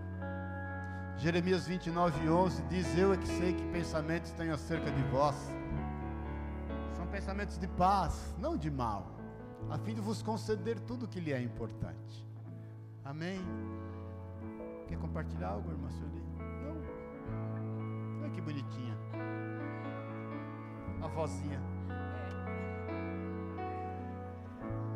[1.17, 5.37] Jeremias 29, 11 diz: Eu é que sei que pensamentos tenho acerca de vós.
[6.95, 9.07] São pensamentos de paz, não de mal,
[9.71, 12.27] a fim de vos conceder tudo o que lhe é importante.
[13.05, 13.41] Amém?
[14.87, 16.23] Quer compartilhar algo, irmã Sueli?
[16.39, 18.21] Não?
[18.23, 18.97] Olha que bonitinha.
[21.03, 21.78] A vozinha.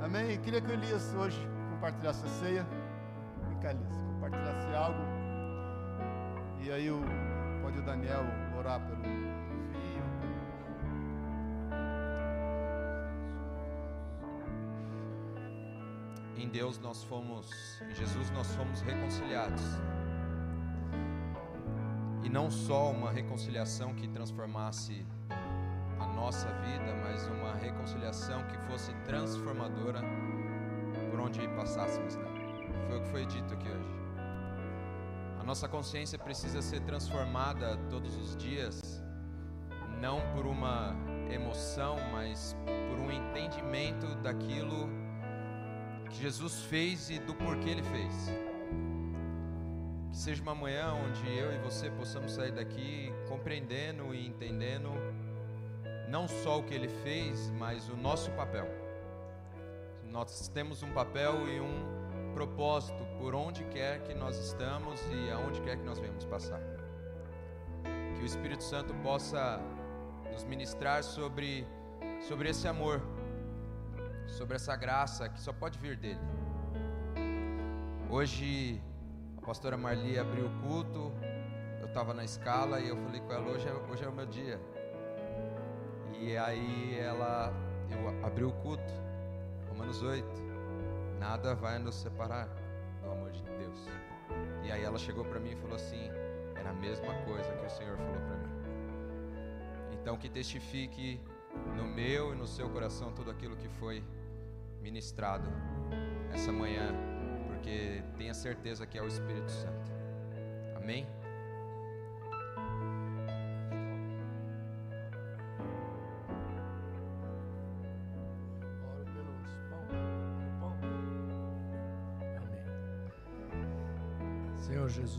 [0.03, 0.39] Amém?
[0.41, 1.39] Queria que o Elias hoje
[1.71, 2.67] compartilhasse a ceia.
[3.49, 5.01] Vem Elias, compartilhasse algo.
[6.61, 7.01] E aí o,
[7.63, 8.25] pode o Daniel
[8.59, 9.03] orar pelo
[16.37, 19.63] em Deus nós fomos, em Jesus nós fomos reconciliados.
[22.25, 25.07] E não só uma reconciliação que transformasse
[26.23, 30.01] nossa vida, mas uma reconciliação que fosse transformadora
[31.11, 32.15] por onde passássemos.
[32.15, 32.25] Né?
[32.87, 33.91] Foi o que foi dito aqui hoje.
[35.41, 39.03] A nossa consciência precisa ser transformada todos os dias,
[40.01, 40.95] não por uma
[41.29, 42.57] emoção, mas
[42.89, 44.89] por um entendimento daquilo
[46.09, 48.31] que Jesus fez e do porquê ele fez.
[50.09, 54.93] Que seja uma manhã onde eu e você possamos sair daqui compreendendo e entendendo
[56.13, 58.69] não só o que ele fez, mas o nosso papel.
[60.11, 65.63] Nós temos um papel e um propósito por onde quer que nós estamos e aonde
[65.63, 66.61] quer que nós venhamos passar.
[68.15, 69.59] Que o Espírito Santo possa
[70.31, 71.67] nos ministrar sobre,
[72.29, 73.01] sobre esse amor,
[74.27, 76.21] sobre essa graça que só pode vir dele.
[78.11, 78.83] Hoje
[79.39, 81.11] a pastora Marli abriu o culto,
[81.81, 84.27] eu estava na escala e eu falei com ela: hoje é, hoje é o meu
[84.27, 84.61] dia.
[86.23, 87.53] E aí ela,
[87.91, 88.93] eu abri o culto,
[89.69, 90.25] Romanos 8:
[91.19, 92.49] nada vai nos separar
[93.03, 93.89] do amor de Deus.
[94.63, 96.09] E aí ela chegou para mim e falou assim:
[96.55, 98.53] era a mesma coisa que o Senhor falou para mim.
[100.01, 101.21] Então que testifique
[101.77, 104.05] no meu e no seu coração tudo aquilo que foi
[104.81, 105.51] ministrado
[106.33, 106.95] essa manhã,
[107.49, 109.91] porque tenha certeza que é o Espírito Santo.
[110.77, 111.05] Amém?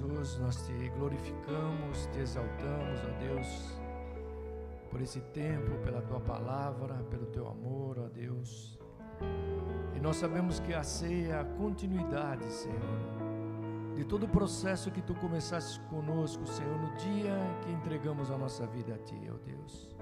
[0.04, 3.74] Jesus, nós te glorificamos, te exaltamos, ó Deus
[4.90, 8.78] por esse tempo, pela tua palavra, pelo teu amor, ó Deus.
[9.96, 13.00] E nós sabemos que a ceia é a continuidade, Senhor,
[13.96, 18.68] de todo o processo que tu começaste conosco, Senhor, no dia que entregamos a nossa
[18.68, 19.96] vida a ti, ó Deus.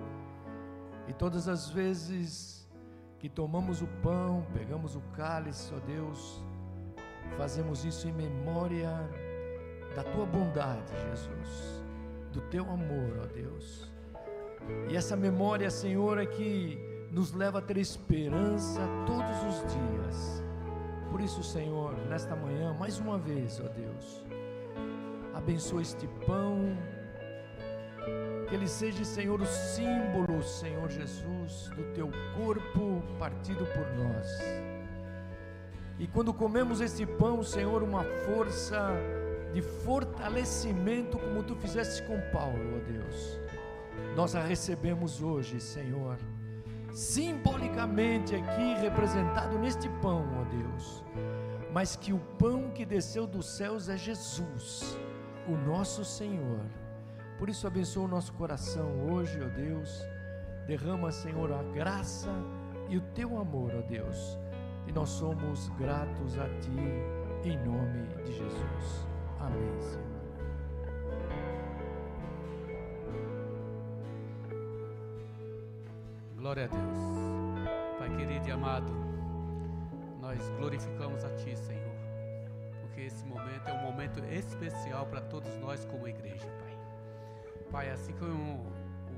[1.07, 2.67] E todas as vezes
[3.19, 6.43] que tomamos o pão, pegamos o cálice, ó Deus,
[7.37, 8.89] fazemos isso em memória
[9.95, 11.83] da tua bondade, Jesus,
[12.31, 13.91] do teu amor, ó Deus.
[14.89, 16.79] E essa memória, Senhor, é que
[17.11, 20.43] nos leva a ter esperança todos os dias.
[21.09, 24.25] Por isso, Senhor, nesta manhã, mais uma vez, ó Deus,
[25.33, 26.77] abençoa este pão,
[28.47, 34.27] que ele seja, Senhor, o símbolo, Senhor Jesus, do teu corpo partido por nós.
[35.99, 38.91] E quando comemos esse pão, Senhor, uma força
[39.53, 43.41] de fortalecimento, como tu fizeste com Paulo, ó Deus
[44.15, 46.17] nós a recebemos hoje, Senhor,
[46.93, 51.03] simbolicamente aqui representado neste pão, ó Deus,
[51.73, 54.97] mas que o pão que desceu dos céus é Jesus,
[55.47, 56.59] o nosso Senhor.
[57.39, 60.03] Por isso, abençoa o nosso coração hoje, ó Deus.
[60.67, 62.29] Derrama, Senhor, a graça
[62.89, 64.37] e o teu amor, ó Deus.
[64.85, 69.10] E nós somos gratos a Ti, em nome de Jesus.
[69.45, 70.11] Amém, Senhor.
[76.35, 77.97] Glória a Deus.
[77.97, 78.91] Pai querido e amado,
[80.19, 81.95] nós glorificamos a Ti, Senhor,
[82.81, 86.77] porque esse momento é um momento especial para todos nós como igreja, Pai.
[87.71, 88.65] Pai, assim como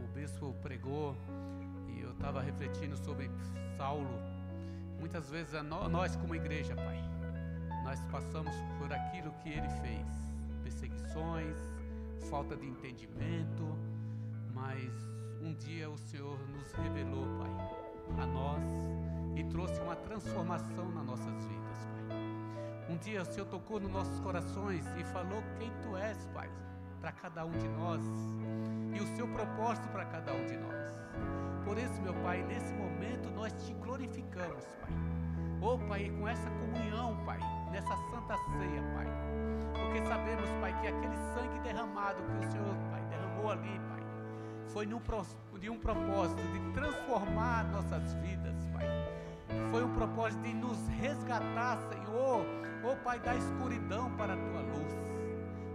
[0.04, 1.16] o bispo pregou
[1.88, 3.30] e eu estava refletindo sobre
[3.78, 4.20] Saulo,
[5.00, 7.13] muitas vezes nós como igreja, Pai,
[7.84, 10.08] nós passamos por aquilo que ele fez,
[10.64, 11.58] perseguições,
[12.30, 13.78] falta de entendimento,
[14.54, 14.92] mas
[15.42, 18.64] um dia o Senhor nos revelou, Pai, a nós
[19.36, 21.78] e trouxe uma transformação nas nossas vidas,
[22.08, 22.18] Pai.
[22.90, 26.50] Um dia o Senhor tocou nos nossos corações e falou quem Tu és, Pai,
[27.02, 28.02] para cada um de nós
[28.96, 30.74] e o Seu propósito para cada um de nós.
[31.66, 35.33] Por isso, meu Pai, nesse momento nós te glorificamos, Pai.
[35.66, 37.40] Oh, Pai, com essa comunhão, Pai,
[37.72, 39.08] nessa santa ceia, Pai.
[39.74, 43.94] Porque sabemos, Pai, que aquele sangue derramado que o Senhor, Pai, derramou ali, Pai
[44.74, 45.00] foi num,
[45.60, 48.88] de um propósito de transformar nossas vidas, Pai.
[49.70, 52.44] Foi um propósito de nos resgatar, Senhor,
[52.84, 54.94] oh Pai, da escuridão para a tua luz.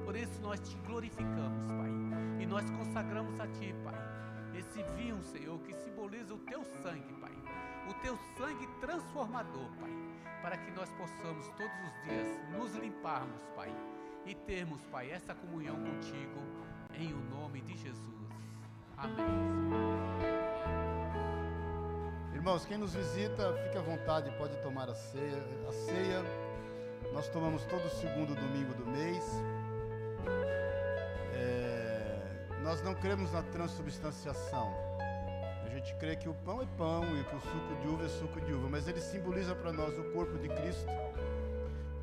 [0.04, 1.90] Por isso nós te glorificamos, Pai,
[2.40, 3.94] e nós consagramos a Ti, Pai,
[4.54, 7.37] esse vinho, Senhor, que simboliza o Teu sangue, Pai,
[7.88, 9.90] o Teu sangue transformador, Pai,
[10.42, 13.74] para que nós possamos todos os dias nos limparmos, Pai,
[14.26, 16.40] e termos, Pai, essa comunhão contigo,
[16.94, 18.28] em o nome de Jesus.
[18.96, 19.26] Amém.
[22.34, 25.42] Irmãos, quem nos visita, fique à vontade, pode tomar a ceia.
[25.68, 26.22] A ceia
[27.12, 29.24] nós tomamos todo segundo domingo do mês.
[31.34, 32.18] É,
[32.62, 34.87] nós não cremos na transubstanciação.
[35.68, 38.08] A gente crê que o pão é pão e que o suco de uva é
[38.08, 40.90] suco de uva, mas ele simboliza para nós o corpo de Cristo,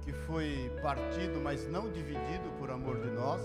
[0.04, 3.42] que foi partido, mas não dividido por amor de nós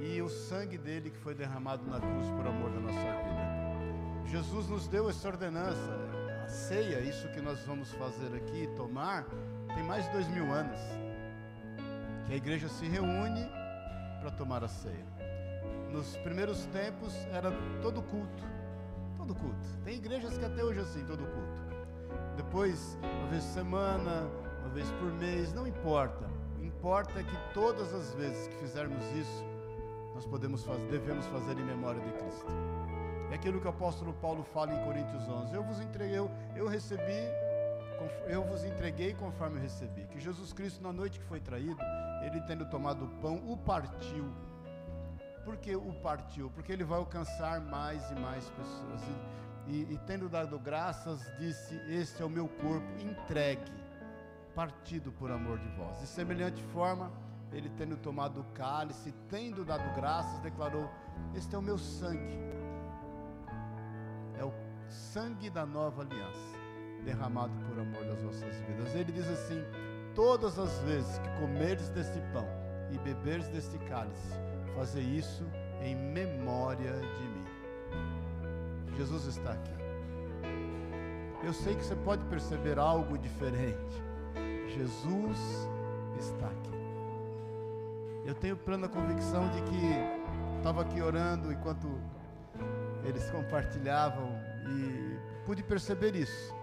[0.00, 4.26] e o sangue dele que foi derramado na cruz por amor da nossa vida.
[4.26, 5.90] Jesus nos deu essa ordenança,
[6.44, 9.26] a ceia, isso que nós vamos fazer aqui, tomar,
[9.74, 10.78] tem mais de dois mil anos
[12.26, 13.44] que a igreja se reúne
[14.20, 15.04] para tomar a ceia.
[15.90, 17.50] Nos primeiros tempos era
[17.82, 18.59] todo culto,
[19.30, 19.78] todo culto.
[19.84, 21.62] Tem igrejas que até hoje assim, todo culto.
[22.36, 24.28] Depois, uma vez por semana,
[24.60, 26.28] uma vez por mês, não importa.
[26.58, 29.44] O importa é que todas as vezes que fizermos isso,
[30.14, 32.46] nós podemos fazer, devemos fazer em memória de Cristo.
[33.30, 35.54] É aquilo que o apóstolo Paulo fala em Coríntios 11.
[35.54, 37.28] Eu vos entreguei, eu, eu recebi,
[38.26, 40.06] eu vos entreguei conforme eu recebi.
[40.06, 41.78] Que Jesus Cristo, na noite que foi traído,
[42.24, 44.24] ele tendo tomado o pão, o partiu.
[45.50, 46.48] Por que o partiu?
[46.50, 49.02] Porque ele vai alcançar mais e mais pessoas.
[49.66, 53.72] E, e, e tendo dado graças, disse: Este é o meu corpo entregue,
[54.54, 55.98] partido por amor de vós.
[55.98, 57.10] De semelhante forma,
[57.52, 60.88] ele tendo tomado o cálice, tendo dado graças, declarou:
[61.34, 62.38] Este é o meu sangue.
[64.38, 64.52] É o
[64.88, 66.56] sangue da nova aliança,
[67.04, 68.94] derramado por amor das vossas vidas.
[68.94, 69.60] Ele diz assim:
[70.14, 72.46] Todas as vezes que comerdes deste pão
[72.92, 75.44] e beberes deste cálice, fazer isso
[75.82, 77.44] em memória de mim.
[78.96, 79.72] Jesus está aqui.
[81.42, 84.02] Eu sei que você pode perceber algo diferente.
[84.68, 85.68] Jesus
[86.18, 86.70] está aqui.
[88.26, 91.88] Eu tenho plena convicção de que estava aqui orando enquanto
[93.04, 94.38] eles compartilhavam
[94.68, 96.54] e pude perceber isso.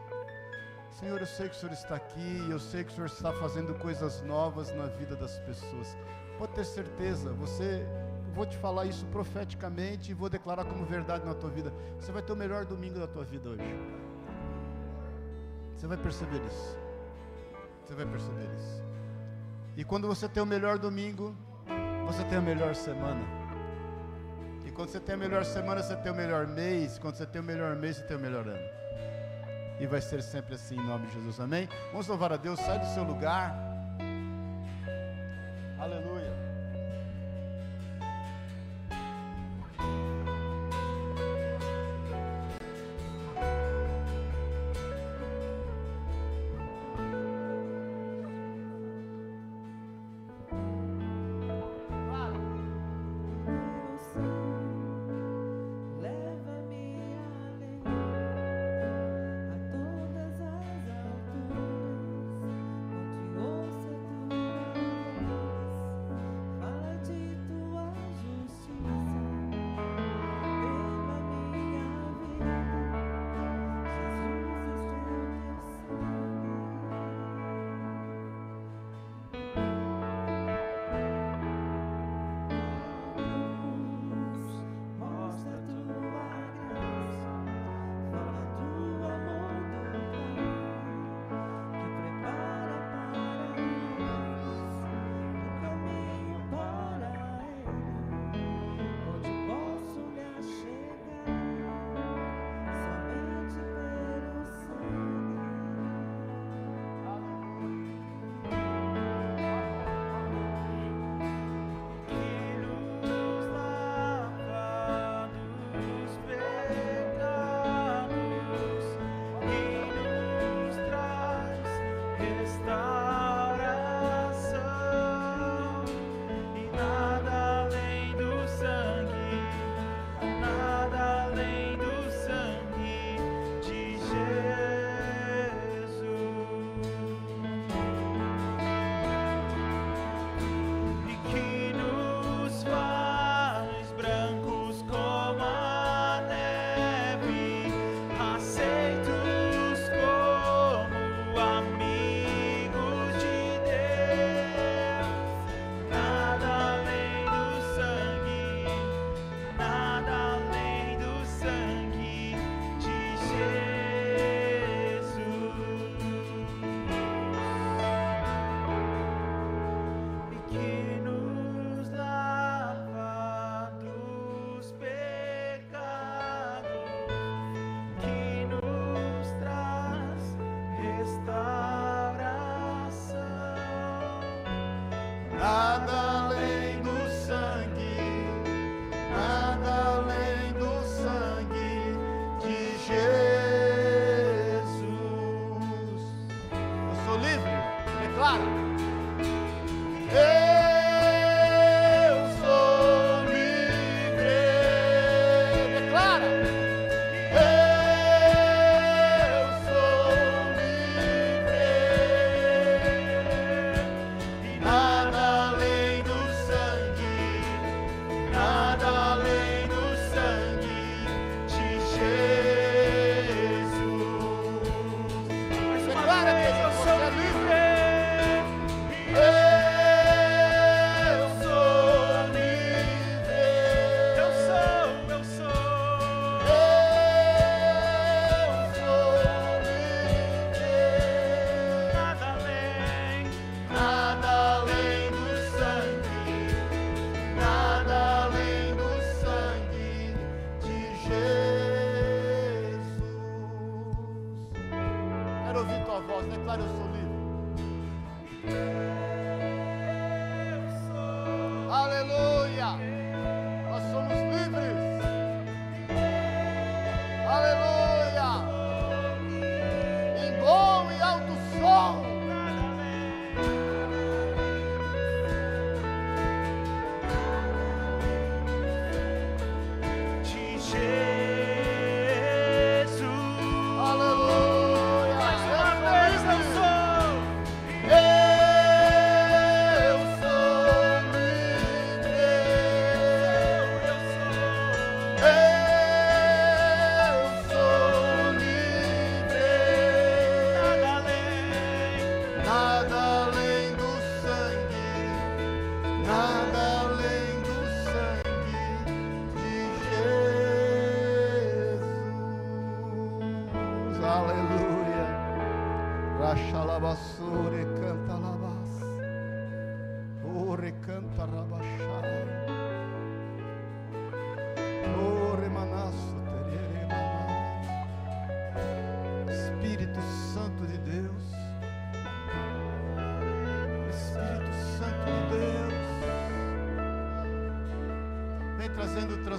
[1.00, 3.76] Senhor, eu sei que o Senhor está aqui, eu sei que o Senhor está fazendo
[3.76, 5.96] coisas novas na vida das pessoas.
[6.40, 7.86] Pode ter certeza, você
[8.34, 11.72] vou te falar isso profeticamente e vou declarar como verdade na tua vida.
[12.00, 13.80] Você vai ter o melhor domingo da tua vida hoje.
[15.76, 16.80] Você vai perceber isso.
[17.86, 18.84] Você vai perceber isso.
[19.76, 21.36] E quando você tem o melhor domingo,
[22.08, 23.22] você tem a melhor semana.
[24.66, 26.98] E quando você tem a melhor semana, você tem o melhor mês.
[26.98, 28.87] Quando você tem o melhor mês, você tem o melhor ano.
[29.80, 31.40] E vai ser sempre assim em nome de Jesus.
[31.40, 31.70] Amém?
[31.92, 32.60] Vamos louvar a Deus.
[32.60, 33.67] Sai do seu lugar.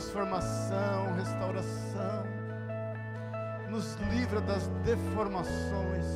[0.08, 2.24] Transformação, restauração,
[3.68, 6.06] nos livra das deformações.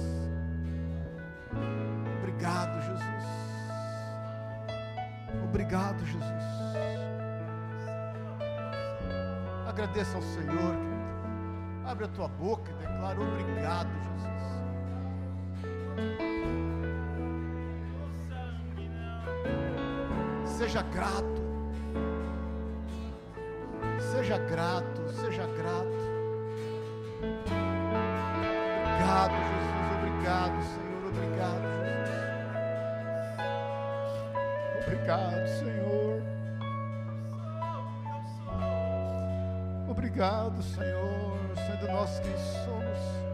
[2.18, 3.24] Obrigado, Jesus.
[5.44, 6.22] Obrigado, Jesus.
[9.68, 10.74] Agradeça ao Senhor.
[11.84, 13.90] Abre a tua boca e declara obrigado,
[20.46, 20.56] Jesus.
[20.56, 21.41] Seja grato.
[24.12, 25.88] Seja grato, seja grato.
[28.84, 29.82] Obrigado, Jesus.
[29.96, 31.00] Obrigado, Senhor.
[31.08, 32.12] Obrigado, Jesus.
[34.84, 36.22] Obrigado, Senhor.
[39.88, 43.31] Obrigado, Senhor, sendo nós quem somos.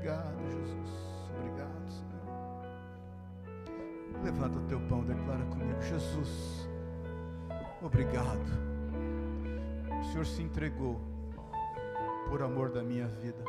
[0.00, 0.90] Obrigado, Jesus.
[1.36, 2.24] Obrigado, Senhor.
[4.24, 6.66] Levanta o teu pão, declara comigo, Jesus.
[7.82, 8.40] Obrigado.
[10.00, 10.98] O Senhor se entregou
[12.30, 13.44] por amor da minha vida.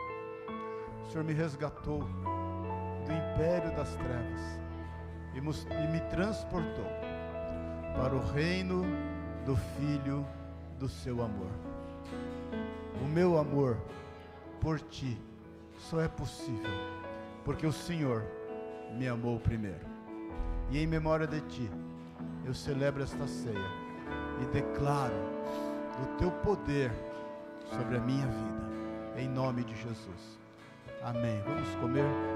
[1.05, 4.41] O Senhor me resgatou do império das trevas
[5.33, 6.91] e me transportou
[7.95, 8.83] para o reino
[9.45, 10.27] do Filho
[10.77, 11.51] do seu amor.
[13.01, 13.77] O meu amor
[14.59, 15.17] por ti
[15.81, 16.71] só é possível
[17.43, 18.23] porque o Senhor
[18.93, 19.89] me amou primeiro.
[20.69, 21.69] E em memória de ti,
[22.45, 23.71] eu celebro esta ceia
[24.41, 25.15] e declaro
[26.01, 26.91] o teu poder
[27.75, 30.39] sobre a minha vida, em nome de Jesus.
[31.03, 31.41] Amém.
[31.45, 32.30] Vamos comer.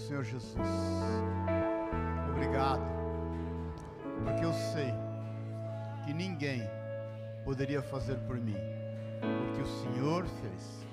[0.00, 0.56] Senhor Jesus.
[2.30, 2.82] Obrigado,
[4.24, 4.92] porque eu sei
[6.04, 6.62] que ninguém
[7.44, 10.86] poderia fazer por mim o que o Senhor fez.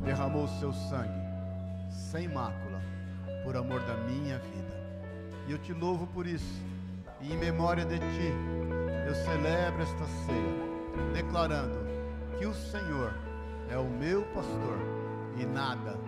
[0.00, 1.20] Derramou o seu sangue
[1.90, 2.80] sem mácula
[3.44, 4.80] por amor da minha vida.
[5.46, 6.62] E eu te louvo por isso.
[7.20, 8.32] E em memória de ti,
[9.06, 11.78] eu celebro esta ceia, declarando
[12.38, 13.12] que o Senhor
[13.68, 14.78] é o meu pastor
[15.36, 15.98] e nada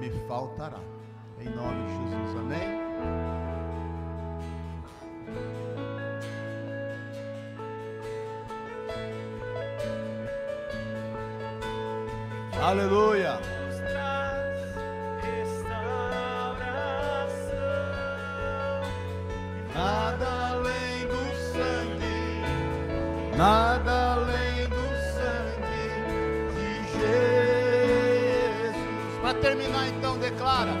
[0.00, 0.93] me faltará.
[1.40, 2.68] Em nome de Jesus, amém?
[12.62, 13.40] Aleluia!
[19.74, 22.42] Nada além do sangue,
[23.36, 25.86] nada além do sangue
[26.54, 28.76] de Jesus.
[29.20, 30.72] Para terminar, então, declara: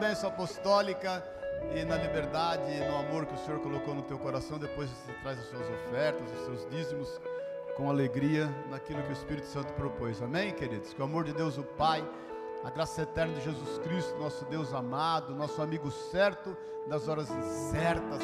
[0.00, 1.22] bênção apostólica
[1.74, 4.58] e na liberdade e no amor que o Senhor colocou no teu coração.
[4.58, 7.20] Depois você traz as suas ofertas, os seus dízimos
[7.76, 10.22] com alegria naquilo que o Espírito Santo propôs.
[10.22, 10.94] Amém, queridos?
[10.94, 12.02] Que o amor de Deus, o Pai,
[12.64, 16.56] a graça eterna de Jesus Cristo, nosso Deus amado, nosso amigo certo
[16.88, 18.22] das horas incertas,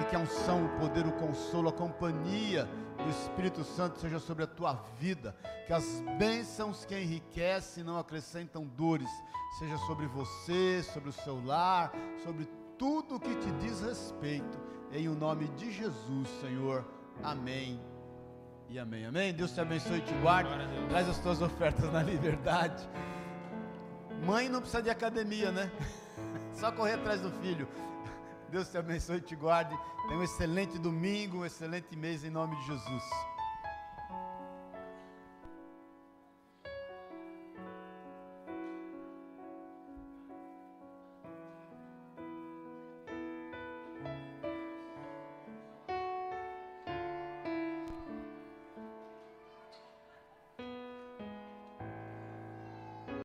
[0.00, 2.66] e que a unção, o poder, o consolo, a companhia
[3.02, 5.34] do Espírito Santo seja sobre a tua vida,
[5.66, 9.10] que as bênçãos que enriquecem não acrescentam dores,
[9.58, 11.92] seja sobre você, sobre o seu lar,
[12.24, 14.58] sobre tudo que te diz respeito,
[14.92, 16.84] em o nome de Jesus, Senhor.
[17.22, 17.80] Amém
[18.68, 19.06] e amém.
[19.06, 19.32] Amém.
[19.32, 20.50] Deus te abençoe e te guarde.
[20.88, 22.88] Traz as tuas ofertas na liberdade.
[24.24, 25.70] Mãe não precisa de academia, né?
[26.52, 27.68] Só correr atrás do filho.
[28.50, 29.76] Deus te abençoe e te guarde.
[30.06, 33.37] Tenha um excelente domingo, um excelente mês em nome de Jesus.